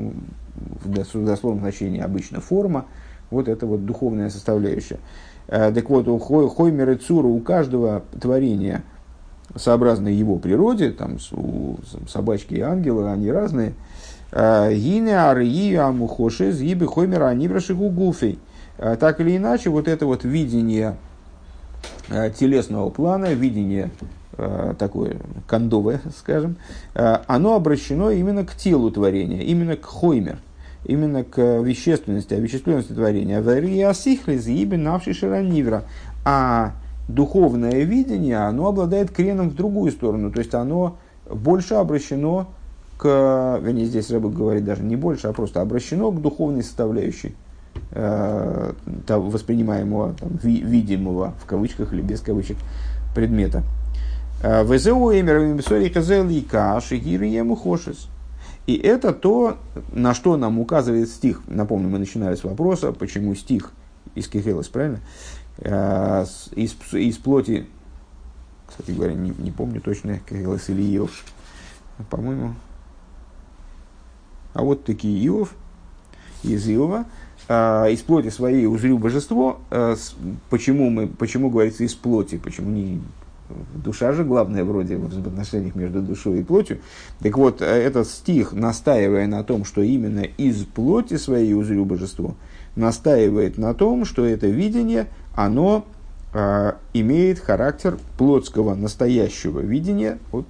в 0.83 1.25
дословном 1.25 1.61
значении 1.61 1.99
обычно 1.99 2.39
форма, 2.39 2.85
вот 3.31 3.47
это 3.47 3.65
вот 3.65 3.85
духовная 3.85 4.29
составляющая. 4.29 4.99
Э, 5.47 5.71
так 5.71 5.89
вот, 5.89 6.07
у 6.07 6.19
хоймер 6.19 6.91
и 6.91 6.95
цура 6.95 7.27
у 7.27 7.39
каждого 7.39 8.03
творения 8.19 8.83
сообразно 9.55 10.07
его 10.07 10.37
природе, 10.37 10.91
там 10.91 11.17
у 11.31 11.77
собачки 12.07 12.55
и 12.55 12.61
ангелы, 12.61 13.09
они 13.09 13.31
разные– 13.31 13.73
Гине 14.35 15.15
арии 15.15 15.75
амухоши 15.75 16.51
зибы 16.51 16.87
хоймера 16.87 17.27
анибраши 17.27 17.73
гугуфей. 17.73 18.37
Так 18.77 19.21
или 19.21 19.37
иначе, 19.37 19.69
вот 19.69 19.87
это 19.87 20.05
вот 20.05 20.25
видение 20.25 20.97
телесного 22.37 22.89
плана, 22.89 23.33
видение 23.33 23.91
такое 24.77 25.15
кондовое, 25.47 26.01
скажем, 26.17 26.57
оно 26.93 27.55
обращено 27.55 28.11
именно 28.11 28.45
к 28.45 28.53
телу 28.55 28.91
творения, 28.91 29.41
именно 29.43 29.77
к 29.77 29.85
хоймер, 29.85 30.39
именно 30.83 31.23
к 31.23 31.61
вещественности, 31.61 32.33
овеществленности 32.33 32.91
творения. 32.91 33.41
А 36.25 36.73
духовное 37.07 37.83
видение, 37.83 38.37
оно 38.37 38.67
обладает 38.67 39.11
креном 39.11 39.51
в 39.51 39.55
другую 39.55 39.93
сторону, 39.93 40.29
то 40.31 40.39
есть 40.39 40.53
оно 40.53 40.97
больше 41.29 41.75
обращено 41.75 42.47
к, 42.97 43.59
вернее, 43.61 43.85
здесь 43.85 44.09
Рэбб 44.09 44.33
говорит 44.33 44.65
даже 44.65 44.83
не 44.83 44.95
больше, 44.95 45.27
а 45.27 45.33
просто 45.33 45.61
обращено 45.61 46.11
к 46.11 46.21
духовной 46.21 46.63
составляющей 46.63 47.35
э, 47.91 48.73
воспринимаемого, 49.07 50.13
там, 50.13 50.37
ви, 50.41 50.61
видимого, 50.61 51.33
в 51.41 51.45
кавычках 51.45 51.93
или 51.93 52.01
без 52.01 52.21
кавычек, 52.21 52.57
предмета. 53.13 53.63
Э, 54.41 54.63
ВЗО 54.63 55.11
И 58.65 58.75
это 58.75 59.13
то, 59.13 59.57
на 59.91 60.13
что 60.13 60.37
нам 60.37 60.59
указывает 60.59 61.09
стих. 61.09 61.41
Напомню, 61.47 61.89
мы 61.89 61.99
начинали 61.99 62.35
с 62.35 62.43
вопроса, 62.43 62.91
почему 62.91 63.35
стих 63.35 63.71
из 64.15 64.27
Кехелос, 64.27 64.69
правильно? 64.69 64.99
Э, 65.57 66.25
из, 66.55 66.75
из 66.93 67.17
плоти, 67.17 67.65
кстати 68.67 68.91
говоря, 68.91 69.13
не, 69.13 69.33
не 69.37 69.51
помню 69.51 69.81
точно, 69.81 70.19
Кехелос 70.27 70.69
или 70.69 70.95
Иов, 70.95 71.11
по-моему, 72.09 72.55
а 74.55 74.63
вот 74.63 74.85
такие 74.85 75.23
Иов, 75.27 75.53
из 76.41 76.67
Иова, 76.67 77.05
э, 77.49 77.91
из 77.91 77.99
плоти 77.99 78.29
своей 78.29 78.65
узрю 78.65 78.97
божество. 78.97 79.59
Э, 79.69 79.95
почему, 80.49 80.89
мы, 80.89 81.07
почему 81.07 81.49
говорится 81.49 81.83
из 81.83 81.93
плоти? 81.93 82.37
Почему 82.37 82.71
не 82.71 83.01
душа 83.75 84.13
же 84.13 84.23
главная 84.23 84.63
вроде 84.63 84.95
в 84.97 85.27
отношениях 85.27 85.75
между 85.75 86.01
душой 86.01 86.39
и 86.39 86.43
плотью. 86.43 86.79
Так 87.19 87.37
вот, 87.37 87.61
этот 87.61 88.07
стих, 88.07 88.53
настаивая 88.53 89.27
на 89.27 89.43
том, 89.43 89.65
что 89.65 89.81
именно 89.83 90.21
из 90.21 90.63
плоти 90.63 91.17
своей 91.17 91.53
узрю 91.53 91.85
божество, 91.85 92.33
настаивает 92.75 93.57
на 93.57 93.73
том, 93.73 94.05
что 94.05 94.25
это 94.25 94.47
видение, 94.47 95.07
оно 95.35 95.85
э, 96.33 96.73
имеет 96.93 97.39
характер 97.39 97.99
плотского 98.17 98.73
настоящего 98.73 99.59
видения, 99.59 100.17
вот 100.31 100.45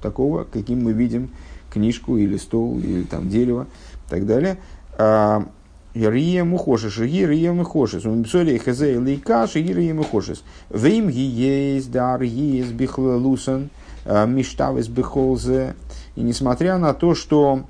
такого, 0.00 0.44
каким 0.44 0.84
мы 0.84 0.92
видим 0.92 1.30
книжку 1.70 2.16
или 2.16 2.36
стол, 2.36 2.78
или 2.78 3.02
там 3.02 3.28
дерево 3.28 3.66
и 4.06 4.10
так 4.10 4.26
далее. 4.26 4.58
А, 4.98 5.46
Рия 5.94 6.44
мухошиш, 6.44 6.98
рия 6.98 7.52
мухошиш. 7.52 8.04
У 8.04 8.14
мипсори 8.14 8.58
хезе 8.58 8.98
лейка, 8.98 9.48
рия 9.54 9.94
мухошиш. 9.94 10.42
Вим 10.70 11.08
ги 11.08 11.20
есть, 11.20 11.90
дар 11.90 12.22
есть, 12.22 12.72
бихлалусан, 12.72 13.70
а, 14.04 14.26
миштавес 14.26 14.88
бихолзе. 14.88 15.74
И 16.14 16.22
несмотря 16.22 16.78
на 16.78 16.94
то, 16.94 17.14
что 17.14 17.64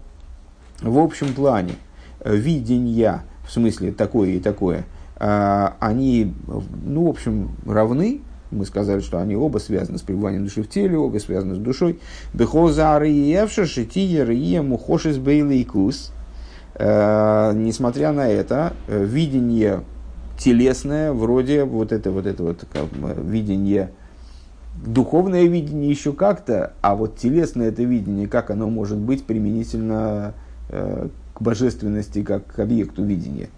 в 0.83 0.99
общем 0.99 1.33
плане 1.35 1.75
видения, 2.23 3.25
в 3.47 3.53
смысле 3.53 3.93
такое 3.93 4.31
и 4.31 4.39
такое, 4.41 4.85
а, 5.17 5.77
они, 5.81 6.35
ну, 6.85 7.07
в 7.07 7.09
общем, 7.09 7.51
равны, 7.67 8.21
мы 8.51 8.65
сказали, 8.65 9.01
что 9.01 9.19
они 9.19 9.37
оба 9.37 9.59
связаны 9.59 9.99
с 9.99 10.03
пребыванием 10.03 10.45
души 10.45 10.63
в 10.63 10.69
теле, 10.69 10.99
оба 10.99 11.19
связаны 11.19 11.55
с 11.55 11.59
душой. 11.59 12.01
Бехоза 12.35 12.99
Риевша 12.99 13.67
Шития 13.67 14.25
Рия 14.25 14.63
Мухошис 14.63 15.19
Бейлейкус. 15.19 16.13
Э, 16.75 17.53
несмотря 17.55 18.13
на 18.13 18.29
это, 18.29 18.73
э, 18.89 19.05
видение 19.05 19.83
телесное, 20.39 21.13
вроде 21.13 21.65
вот 21.65 21.93
это 21.93 22.11
вот 22.11 22.27
это 22.27 22.43
вот 22.43 22.65
как, 22.73 22.87
видение, 23.19 23.93
духовное 24.85 25.45
видение 25.45 25.91
еще 25.91 26.13
как-то, 26.13 26.73
а 26.81 26.97
вот 26.97 27.17
телесное 27.17 27.69
это 27.69 27.83
видение, 27.83 28.27
как 28.27 28.51
оно 28.51 28.69
может 28.71 28.99
быть 28.99 29.25
применительно 29.25 30.35
э, 30.71 31.09
к 31.35 31.43
божественности, 31.43 32.23
как 32.23 32.47
к 32.47 32.59
объекту 32.59 33.05
видения. 33.05 33.51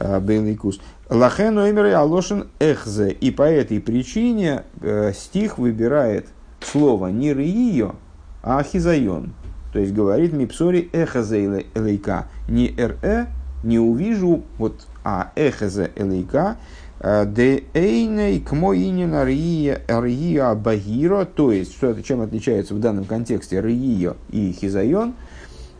Бейлейкус. 0.00 0.80
Лахен 1.10 1.56
оймер 1.56 1.86
алошин 1.94 2.48
эхзе. 2.58 3.10
И 3.10 3.30
по 3.30 3.42
этой 3.42 3.80
причине 3.80 4.64
э, 4.80 5.12
стих 5.14 5.58
выбирает 5.58 6.26
слово 6.60 7.08
не 7.08 7.32
рыио, 7.32 7.94
а 8.42 8.62
хизайон. 8.62 9.32
То 9.72 9.78
есть 9.78 9.92
говорит 9.94 10.32
мипсори 10.32 10.90
эхазе 10.92 11.64
элейка. 11.74 12.28
Не 12.48 12.74
ре, 12.76 13.28
не 13.62 13.78
увижу, 13.78 14.44
вот, 14.58 14.86
а 15.02 15.32
эхазе 15.34 15.90
элейка. 15.96 16.58
Э, 17.00 17.24
де 17.26 17.64
эйней 17.72 18.40
к 18.40 18.52
моинина 18.52 19.24
рия 19.24 20.54
багиро. 20.54 21.24
То 21.24 21.52
есть, 21.52 21.74
что 21.74 21.88
это, 21.88 22.02
чем 22.02 22.20
отличается 22.20 22.74
в 22.74 22.80
данном 22.80 23.06
контексте 23.06 23.60
рыио 23.60 24.16
и 24.28 24.52
хизайон. 24.52 25.14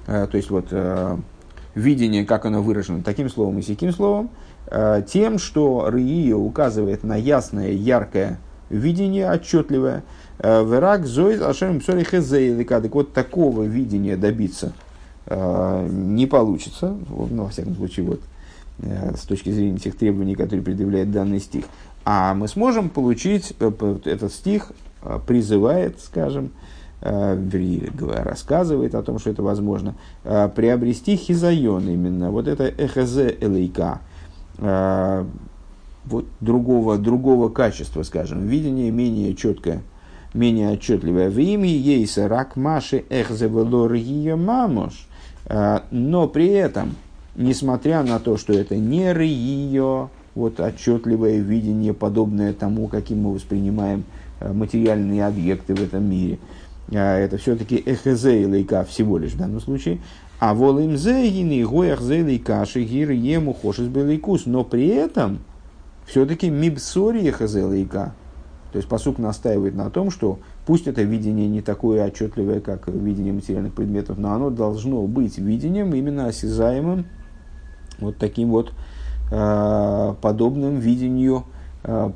Э, 0.06 0.26
то 0.30 0.36
есть, 0.38 0.48
вот, 0.48 0.68
видение, 1.78 2.24
как 2.26 2.44
оно 2.44 2.62
выражено 2.62 3.02
таким 3.02 3.30
словом 3.30 3.58
и 3.58 3.62
сяким 3.62 3.92
словом. 3.92 4.30
Э, 4.66 5.02
тем, 5.06 5.38
что 5.38 5.88
Рия 5.88 6.36
указывает 6.36 7.04
на 7.04 7.16
ясное, 7.16 7.72
яркое 7.72 8.38
видение, 8.68 9.30
отчетливое. 9.30 10.02
Э, 10.38 10.64
Верак 10.64 11.06
зоид 11.06 11.40
ашем 11.42 11.80
псори. 11.80 12.64
Так 12.64 12.94
вот, 12.94 13.12
такого 13.12 13.62
видения 13.62 14.16
добиться 14.16 14.72
э, 15.26 15.88
не 15.90 16.26
получится, 16.26 16.96
ну, 17.08 17.44
во 17.44 17.48
всяком 17.48 17.76
случае, 17.76 18.06
вот, 18.06 18.20
с 18.80 19.22
точки 19.22 19.50
зрения 19.50 19.78
тех 19.78 19.96
требований, 19.96 20.36
которые 20.36 20.62
предъявляет 20.62 21.10
данный 21.10 21.40
стих. 21.40 21.64
А 22.04 22.34
мы 22.34 22.46
сможем 22.46 22.90
получить, 22.90 23.52
этот 23.58 24.32
стих 24.32 24.70
призывает, 25.26 26.00
скажем, 26.00 26.50
рассказывает 27.00 28.94
о 28.94 29.02
том, 29.02 29.18
что 29.18 29.30
это 29.30 29.42
возможно, 29.42 29.94
приобрести 30.24 31.16
хизайон 31.16 31.88
именно, 31.88 32.30
вот 32.30 32.48
это 32.48 32.64
эхезе 32.64 33.36
элейка, 33.40 34.00
э, 34.58 35.24
вот 36.04 36.26
другого, 36.40 36.98
другого 36.98 37.48
качества, 37.48 38.02
скажем, 38.02 38.46
видение 38.46 38.90
менее 38.90 39.34
четкое, 39.34 39.82
менее 40.34 40.72
отчетливое. 40.72 41.30
В 41.30 41.38
имя 41.38 41.68
ейса 41.68 42.28
рак 42.28 42.56
маши 42.56 43.04
эхзевелор 43.08 43.94
мамош. 44.36 45.06
Э, 45.46 45.80
но 45.90 46.28
при 46.28 46.48
этом, 46.48 46.94
несмотря 47.36 48.02
на 48.02 48.18
то, 48.18 48.36
что 48.36 48.52
это 48.52 48.76
не 48.76 49.12
рие, 49.12 50.08
вот 50.34 50.60
отчетливое 50.60 51.38
видение, 51.38 51.94
подобное 51.94 52.52
тому, 52.52 52.88
каким 52.88 53.22
мы 53.22 53.34
воспринимаем 53.34 54.04
э, 54.40 54.52
материальные 54.52 55.26
объекты 55.26 55.74
в 55.74 55.82
этом 55.82 56.08
мире, 56.08 56.34
э, 56.34 56.67
это 56.90 57.36
все-таки 57.36 57.76
эхезе 57.76 58.46
лейка 58.46 58.84
всего 58.84 59.18
лишь 59.18 59.32
в 59.32 59.38
данном 59.38 59.60
случае, 59.60 60.00
а 60.40 60.54
волим 60.54 60.96
зейгины 60.96 61.66
гоях 61.66 62.00
зейлей 62.00 62.38
каши 62.38 62.82
гир 62.84 63.10
ему 63.10 63.52
хошис 63.52 63.88
белейкус. 63.88 64.46
Но 64.46 64.64
при 64.64 64.88
этом 64.88 65.40
все-таки 66.06 66.48
мибсори 66.48 67.30
хазелейка. 67.30 68.14
То 68.72 68.76
есть 68.76 68.88
посук 68.88 69.18
настаивает 69.18 69.74
на 69.74 69.90
том, 69.90 70.10
что 70.10 70.40
пусть 70.66 70.86
это 70.86 71.02
видение 71.02 71.48
не 71.48 71.62
такое 71.62 72.04
отчетливое, 72.04 72.60
как 72.60 72.88
видение 72.88 73.32
материальных 73.32 73.72
предметов, 73.72 74.18
но 74.18 74.32
оно 74.32 74.50
должно 74.50 75.02
быть 75.06 75.38
видением 75.38 75.94
именно 75.94 76.26
осязаемым, 76.26 77.06
вот 77.98 78.18
таким 78.18 78.50
вот 78.50 78.72
э, 79.30 80.14
подобным 80.20 80.78
видению 80.78 81.44
э, 81.82 82.10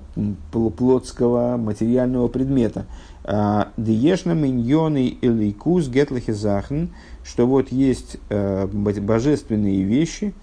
плотского 0.50 1.56
материального 1.56 2.28
предмета. 2.28 2.84
Диешна 3.24 4.32
миньоны 4.32 5.16
элейкус 5.22 5.88
гетлахизахн, 5.88 6.86
что 7.22 7.46
вот 7.46 7.70
есть 7.70 8.16
э, 8.28 8.66
божественные 8.66 9.82
вещи, 9.82 10.34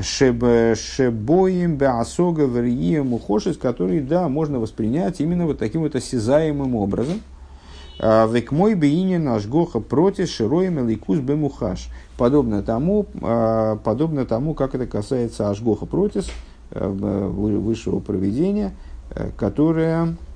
шебоим 0.00 1.76
беасога 1.76 2.42
врием 2.42 3.08
мухошис, 3.08 3.56
которые, 3.56 4.02
да, 4.02 4.28
можно 4.28 4.58
воспринять 4.58 5.20
именно 5.20 5.46
вот 5.46 5.58
таким 5.58 5.82
вот 5.82 5.94
осязаемым 5.94 6.76
образом. 6.76 7.20
Век 7.98 8.52
мой 8.52 8.74
бейни 8.74 9.16
наш 9.16 9.46
гоха 9.46 9.80
против 9.80 10.28
широем 10.28 10.80
элейкус 10.80 11.18
бемухаш. 11.18 11.88
Подобно 12.16 12.62
тому, 12.62 13.04
подобно 13.84 14.26
тому, 14.26 14.54
как 14.54 14.74
это 14.74 14.86
касается 14.86 15.50
Ашгоха 15.50 15.86
против 15.86 16.26
э, 16.70 16.88
высшего 16.88 18.00
проведения, 18.00 18.72
э, 19.10 19.30
которое 19.36 20.08
Э, 20.08 20.31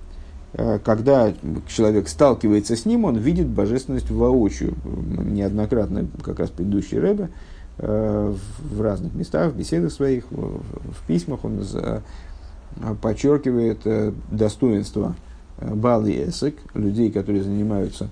когда 0.85 1.35
человек 1.69 2.09
сталкивается 2.09 2.77
с 2.77 2.87
ним, 2.87 3.05
он 3.05 3.17
видит 3.19 3.47
божественность 3.47 4.11
воочию. 4.11 4.75
Неоднократно, 4.85 6.07
как 6.23 6.39
раз 6.39 6.49
предыдущий 6.49 6.99
Рэбе, 6.99 7.29
э, 7.79 8.35
в 8.71 8.81
разных 8.81 9.15
местах, 9.15 9.53
в 9.53 9.57
беседах 9.57 9.93
своих, 9.93 10.25
в 10.31 11.07
письмах 11.07 11.45
он 11.45 11.63
подчеркивает 13.03 13.81
э, 13.85 14.13
достоинство 14.31 15.15
Балы 15.61 16.13
Эсек, 16.13 16.57
людей, 16.75 17.11
которые 17.11 17.43
занимаются 17.43 18.09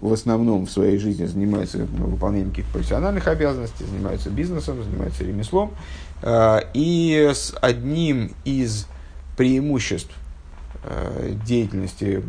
в 0.00 0.12
основном 0.12 0.66
в 0.66 0.70
своей 0.70 0.98
жизни 0.98 1.26
занимаются 1.26 1.78
выполнением 1.78 2.50
каких-то 2.50 2.72
профессиональных 2.72 3.26
обязанностей, 3.28 3.84
занимаются 3.84 4.30
бизнесом, 4.30 4.82
занимаются 4.82 5.24
ремеслом. 5.24 5.70
И 6.74 7.30
с 7.32 7.54
одним 7.60 8.32
из 8.44 8.88
преимуществ 9.36 10.14
деятельности, 11.44 12.22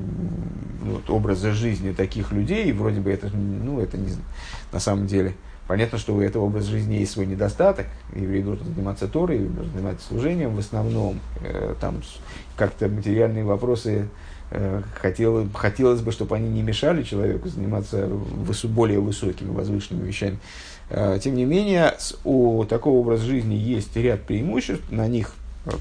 вот, 0.83 1.09
образа 1.09 1.53
жизни 1.53 1.91
таких 1.91 2.31
людей, 2.31 2.71
вроде 2.71 2.99
бы 2.99 3.09
это, 3.09 3.29
ну, 3.35 3.79
это 3.79 3.97
не, 3.97 4.11
на 4.71 4.79
самом 4.79 5.07
деле, 5.07 5.33
Понятно, 5.67 5.97
что 5.97 6.13
у 6.13 6.19
этого 6.19 6.43
образа 6.43 6.69
жизни 6.69 6.95
есть 6.95 7.13
свой 7.13 7.25
недостаток. 7.25 7.87
Еврей 8.13 8.43
должен 8.43 8.65
заниматься 8.65 9.07
Торой, 9.07 9.39
должен 9.39 9.71
заниматься 9.73 10.07
служением 10.07 10.55
в 10.55 10.59
основном. 10.59 11.19
Э, 11.41 11.73
там 11.79 12.01
как-то 12.57 12.89
материальные 12.89 13.45
вопросы 13.45 14.09
э, 14.51 14.81
хотел, 14.99 15.47
хотелось 15.53 16.01
бы, 16.01 16.11
чтобы 16.11 16.35
они 16.35 16.49
не 16.49 16.61
мешали 16.61 17.03
человеку 17.03 17.47
заниматься 17.47 18.07
высо, 18.07 18.67
более 18.67 18.99
высокими, 18.99 19.51
возвышенными 19.51 20.05
вещами. 20.05 20.37
Э, 20.89 21.17
тем 21.23 21.35
не 21.35 21.45
менее, 21.45 21.93
у 22.25 22.65
такого 22.65 22.97
образа 22.99 23.23
жизни 23.23 23.55
есть 23.55 23.95
ряд 23.95 24.23
преимуществ, 24.23 24.91
на 24.91 25.07
них 25.07 25.33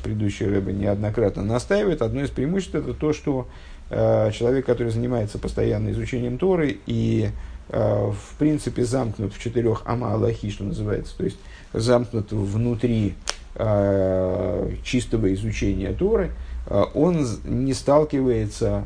предыдущий 0.02 0.46
Рэбе 0.46 0.72
неоднократно 0.72 1.42
настаивает. 1.42 2.02
Одно 2.02 2.22
из 2.22 2.30
преимуществ 2.30 2.74
это 2.74 2.94
то, 2.94 3.12
что 3.12 3.48
человек, 3.90 4.64
который 4.64 4.88
занимается 4.88 5.38
постоянно 5.38 5.90
изучением 5.90 6.38
Торы 6.38 6.78
и 6.86 7.30
Э, 7.68 8.10
в 8.10 8.36
принципе 8.38 8.84
замкнут 8.84 9.32
в 9.32 9.40
четырех 9.40 9.82
ама 9.86 10.12
Аллахи, 10.12 10.50
что 10.50 10.64
называется, 10.64 11.16
то 11.16 11.24
есть 11.24 11.38
замкнут 11.72 12.30
внутри 12.30 13.14
э, 13.54 14.72
чистого 14.84 15.32
изучения 15.32 15.92
Торы, 15.92 16.32
э, 16.66 16.84
он 16.92 17.26
не 17.44 17.72
сталкивается, 17.72 18.84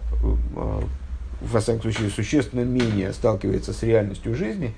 во 1.41 1.61
всяком 1.61 1.83
случае, 1.83 2.11
существенно 2.11 2.61
менее 2.61 3.13
сталкивается 3.13 3.73
с 3.73 3.83
реальностью 3.83 4.35
жизни, 4.35 4.73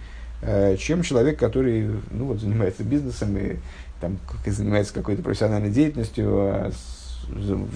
чем 0.78 1.02
человек, 1.02 1.38
который 1.38 1.88
ну, 2.11 2.26
вот, 2.26 2.40
занимается 2.40 2.85
бизнесом 2.85 3.37
и 3.37 3.57
там, 4.00 4.18
занимается 4.46 4.94
какой-то 4.94 5.22
профессиональной 5.22 5.70
деятельностью, 5.70 6.28
а 6.30 6.70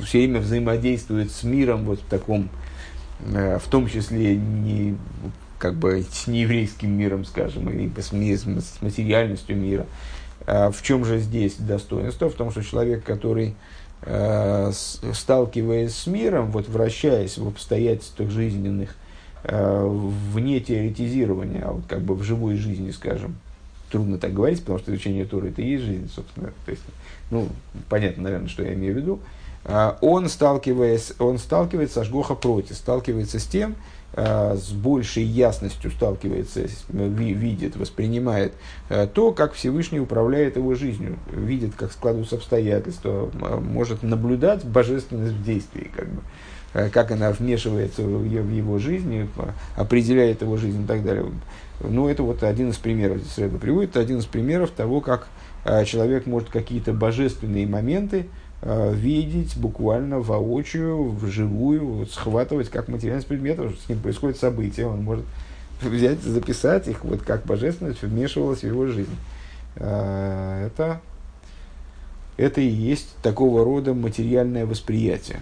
все 0.05 0.19
время 0.19 0.41
взаимодействует 0.41 1.31
с 1.31 1.43
миром 1.43 1.85
вот 1.85 2.01
в 2.01 2.05
таком, 2.07 2.49
в 3.21 3.63
том 3.71 3.87
числе 3.89 4.37
не 4.37 4.97
как 5.59 5.77
бы 5.77 6.05
с 6.11 6.27
нееврейским 6.27 6.91
миром, 6.91 7.25
скажем, 7.25 7.69
и 7.71 7.89
с, 8.01 8.11
с 8.11 8.83
материальностью 8.83 9.57
мира. 9.57 9.87
А 10.45 10.73
в 10.73 10.83
чем 10.83 11.05
же 11.05 11.19
здесь 11.19 11.55
достоинство? 11.55 12.29
В 12.29 12.35
том, 12.35 12.51
что 12.51 12.63
человек, 12.63 13.05
который 13.05 13.55
э, 14.01 14.73
сталкиваясь 15.13 15.95
с 15.95 16.09
миром, 16.09 16.51
вот 16.51 16.69
вращаясь 16.69 17.39
в 17.39 17.47
обстоятельствах 17.47 18.31
жизненных, 18.31 18.97
э, 19.45 19.87
вне 20.33 20.59
теоретизирования, 20.59 21.63
а 21.65 21.73
вот 21.73 21.85
как 21.89 22.01
бы 22.01 22.17
в 22.17 22.25
живой 22.25 22.57
жизни, 22.57 22.91
скажем, 22.91 23.37
трудно 23.93 24.19
так 24.19 24.33
говорить, 24.33 24.61
потому 24.61 24.79
что 24.79 24.91
изучение 24.91 25.25
Торы 25.25 25.51
это 25.51 25.63
и 25.63 25.71
есть 25.71 25.85
жизнь, 25.85 26.11
собственно. 26.13 26.53
То 26.65 26.71
есть, 26.71 26.83
ну, 27.31 27.49
понятно, 27.89 28.25
наверное, 28.25 28.49
что 28.49 28.63
я 28.63 28.75
имею 28.75 28.95
в 28.95 28.97
виду. 28.97 29.21
А 29.65 29.97
он, 30.01 30.29
сталкиваясь, 30.29 31.13
он 31.21 31.39
сталкивается 31.39 32.01
с 32.01 32.03
Ашгоха 32.03 32.35
против, 32.35 32.75
сталкивается 32.75 33.39
с 33.39 33.47
тем, 33.47 33.77
Э, 34.15 34.57
с 34.57 34.73
большей 34.73 35.23
ясностью 35.23 35.91
сталкивается, 35.91 36.67
видит, 36.91 37.77
воспринимает 37.77 38.53
э, 38.91 39.07
то, 39.07 39.33
как 39.33 39.55
Всевышний 39.55 40.01
управляет 40.01 40.57
его 40.57 40.75
жизнью, 40.75 41.17
видит, 41.33 41.75
как 41.77 41.93
складываются 41.93 42.37
обстоятельства, 42.37 43.31
может 43.61 44.03
наблюдать 44.03 44.67
божественность 44.67 45.33
в 45.33 45.43
действии, 45.43 45.91
как, 45.97 46.09
бы, 46.11 46.91
как 46.91 47.11
она 47.11 47.31
вмешивается 47.31 48.03
в 48.03 48.27
его 48.27 48.79
жизнь, 48.79 49.31
определяет 49.77 50.43
его 50.43 50.59
жизнь 50.59 50.83
и 50.83 50.87
так 50.87 51.03
далее. 51.03 51.25
Ну, 51.89 52.09
это 52.09 52.23
вот 52.23 52.43
один 52.43 52.71
из 52.71 52.77
примеров, 52.77 53.19
здесь 53.19 53.39
Рэба 53.39 53.59
приводит, 53.59 53.97
один 53.97 54.19
из 54.19 54.27
примеров 54.27 54.71
того, 54.71 55.01
как 55.01 55.29
человек 55.87 56.27
может 56.27 56.49
какие-то 56.49 56.93
божественные 56.93 57.67
моменты, 57.67 58.27
Э, 58.65 58.95
видеть 58.95 59.57
буквально 59.57 60.21
воочию, 60.21 61.11
вживую, 61.11 61.85
вот, 61.85 62.13
схватывать 62.13 62.71
как 62.71 62.87
материальность 62.87 63.27
предметов, 63.27 63.75
с 63.85 63.89
ним 63.89 63.99
происходит 63.99 64.39
событие, 64.39 64.87
он 64.87 65.03
может 65.03 65.25
взять, 65.81 66.23
записать 66.23 66.87
их, 66.87 67.05
вот 67.05 67.23
как 67.23 67.45
божественность 67.45 68.03
вмешивалась 68.03 68.61
в 68.61 68.65
его 68.65 68.87
жизнь. 68.87 69.17
Э, 69.75 70.69
это, 70.69 71.01
это 72.37 72.61
и 72.61 72.69
есть 72.69 73.17
такого 73.21 73.65
рода 73.65 73.95
материальное 73.95 74.65
восприятие. 74.65 75.41